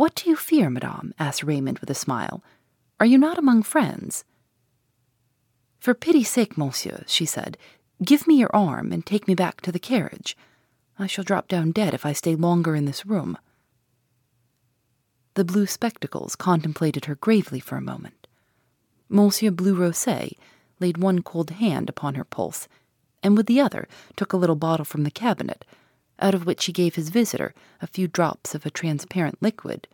What 0.00 0.14
do 0.14 0.30
you 0.30 0.34
fear, 0.34 0.70
madame? 0.70 1.12
asked 1.18 1.42
Raymond 1.42 1.80
with 1.80 1.90
a 1.90 1.94
smile. 1.94 2.42
Are 2.98 3.04
you 3.04 3.18
not 3.18 3.36
among 3.36 3.64
friends? 3.64 4.24
For 5.78 5.92
pity's 5.92 6.30
sake, 6.30 6.56
monsieur, 6.56 7.04
she 7.06 7.26
said, 7.26 7.58
give 8.02 8.26
me 8.26 8.36
your 8.36 8.48
arm 8.56 8.92
and 8.92 9.04
take 9.04 9.28
me 9.28 9.34
back 9.34 9.60
to 9.60 9.70
the 9.70 9.78
carriage. 9.78 10.38
I 10.98 11.06
shall 11.06 11.22
drop 11.22 11.48
down 11.48 11.72
dead 11.72 11.92
if 11.92 12.06
I 12.06 12.14
stay 12.14 12.34
longer 12.34 12.74
in 12.74 12.86
this 12.86 13.04
room. 13.04 13.36
The 15.34 15.44
blue 15.44 15.66
spectacles 15.66 16.34
contemplated 16.34 17.04
her 17.04 17.16
gravely 17.16 17.60
for 17.60 17.76
a 17.76 17.82
moment. 17.82 18.26
Monsieur 19.10 19.50
Blurosset 19.50 20.32
laid 20.78 20.96
one 20.96 21.20
cold 21.20 21.50
hand 21.50 21.90
upon 21.90 22.14
her 22.14 22.24
pulse, 22.24 22.68
and 23.22 23.36
with 23.36 23.44
the 23.44 23.60
other 23.60 23.86
took 24.16 24.32
a 24.32 24.38
little 24.38 24.56
bottle 24.56 24.86
from 24.86 25.04
the 25.04 25.10
cabinet 25.10 25.66
out 26.20 26.34
of 26.34 26.46
which 26.46 26.66
he 26.66 26.72
gave 26.72 26.94
his 26.94 27.08
visitor 27.08 27.54
a 27.80 27.86
few 27.86 28.06
drops 28.06 28.54
of 28.54 28.64
a 28.64 28.70
transparent 28.70 29.40
liquid. 29.40 29.88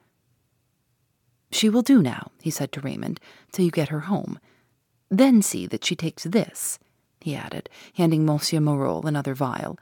She 1.51 1.69
will 1.69 1.83
do 1.83 2.03
now, 2.03 2.33
he 2.43 2.51
said 2.51 2.73
to 2.73 2.81
Raymond, 2.81 3.21
till 3.53 3.65
you 3.65 3.71
get 3.71 3.89
her 3.89 4.01
home. 4.01 4.39
Then 5.09 5.43
see 5.43 5.67
that 5.67 5.85
she 5.85 5.95
takes 5.95 6.25
this, 6.25 6.79
he 7.21 7.35
added, 7.35 7.71
handing 7.95 8.25
Monsieur 8.25 8.61
Marolles 8.61 9.05
another 9.05 9.35
vial. 9.35 9.79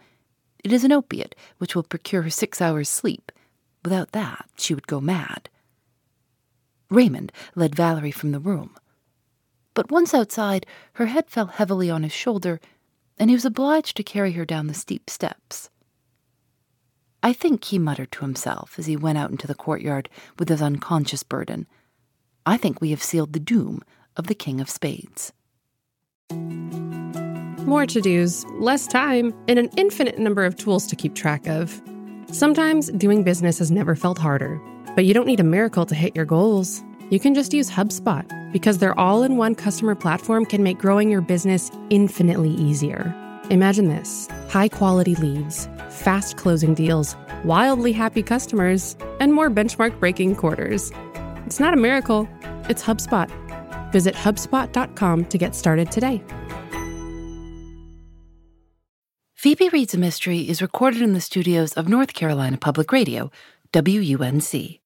It 0.62 0.72
is 0.72 0.84
an 0.84 0.92
opiate 0.92 1.34
which 1.58 1.74
will 1.74 1.82
procure 1.82 2.22
her 2.22 2.30
six 2.30 2.60
hours' 2.60 2.88
sleep. 2.88 3.32
Without 3.82 4.12
that, 4.12 4.48
she 4.56 4.74
would 4.74 4.86
go 4.86 5.00
mad. 5.00 5.48
Raymond 6.90 7.32
led 7.54 7.74
Valerie 7.74 8.10
from 8.10 8.32
the 8.32 8.40
room. 8.40 8.76
But 9.74 9.90
once 9.90 10.14
outside, 10.14 10.66
her 10.94 11.06
head 11.06 11.28
fell 11.28 11.46
heavily 11.46 11.90
on 11.90 12.02
his 12.02 12.12
shoulder, 12.12 12.60
and 13.18 13.28
he 13.28 13.36
was 13.36 13.44
obliged 13.44 13.96
to 13.96 14.02
carry 14.02 14.32
her 14.32 14.44
down 14.44 14.68
the 14.68 14.74
steep 14.74 15.10
steps. 15.10 15.68
I 17.24 17.32
think 17.32 17.64
he 17.64 17.78
muttered 17.78 18.12
to 18.12 18.20
himself 18.20 18.78
as 18.78 18.84
he 18.84 18.98
went 18.98 19.16
out 19.16 19.30
into 19.30 19.46
the 19.46 19.54
courtyard 19.54 20.10
with 20.38 20.50
his 20.50 20.60
unconscious 20.60 21.22
burden. 21.22 21.66
I 22.44 22.58
think 22.58 22.82
we 22.82 22.90
have 22.90 23.02
sealed 23.02 23.32
the 23.32 23.40
doom 23.40 23.80
of 24.18 24.26
the 24.26 24.34
King 24.34 24.60
of 24.60 24.68
Spades. 24.68 25.32
More 26.30 27.86
to 27.86 28.02
dos, 28.02 28.44
less 28.58 28.86
time, 28.86 29.32
and 29.48 29.58
an 29.58 29.70
infinite 29.78 30.18
number 30.18 30.44
of 30.44 30.58
tools 30.58 30.86
to 30.88 30.96
keep 30.96 31.14
track 31.14 31.46
of. 31.46 31.80
Sometimes 32.30 32.90
doing 32.90 33.24
business 33.24 33.58
has 33.58 33.70
never 33.70 33.96
felt 33.96 34.18
harder, 34.18 34.60
but 34.94 35.06
you 35.06 35.14
don't 35.14 35.26
need 35.26 35.40
a 35.40 35.44
miracle 35.44 35.86
to 35.86 35.94
hit 35.94 36.14
your 36.14 36.26
goals. 36.26 36.84
You 37.08 37.18
can 37.18 37.34
just 37.34 37.54
use 37.54 37.70
HubSpot 37.70 38.52
because 38.52 38.78
their 38.78 38.98
all 39.00 39.22
in 39.22 39.38
one 39.38 39.54
customer 39.54 39.94
platform 39.94 40.44
can 40.44 40.62
make 40.62 40.76
growing 40.76 41.10
your 41.10 41.22
business 41.22 41.70
infinitely 41.88 42.50
easier. 42.50 43.14
Imagine 43.48 43.88
this 43.88 44.28
high 44.50 44.68
quality 44.68 45.14
leads, 45.14 45.68
fast 45.94 46.36
closing 46.36 46.74
deals, 46.74 47.16
wildly 47.44 47.92
happy 47.92 48.22
customers, 48.22 48.96
and 49.20 49.32
more 49.32 49.50
benchmark 49.50 49.98
breaking 50.00 50.36
quarters. 50.36 50.92
It's 51.46 51.60
not 51.60 51.72
a 51.74 51.78
miracle, 51.78 52.28
it's 52.68 52.82
HubSpot. 52.82 53.30
Visit 53.92 54.14
HubSpot.com 54.14 55.24
to 55.26 55.38
get 55.38 55.54
started 55.54 55.90
today. 55.90 56.22
Phoebe 59.34 59.68
Reads 59.68 59.94
a 59.94 59.98
Mystery 59.98 60.48
is 60.48 60.62
recorded 60.62 61.02
in 61.02 61.12
the 61.12 61.20
studios 61.20 61.74
of 61.74 61.86
North 61.86 62.14
Carolina 62.14 62.56
Public 62.56 62.90
Radio, 62.90 63.30
WUNC. 63.72 64.80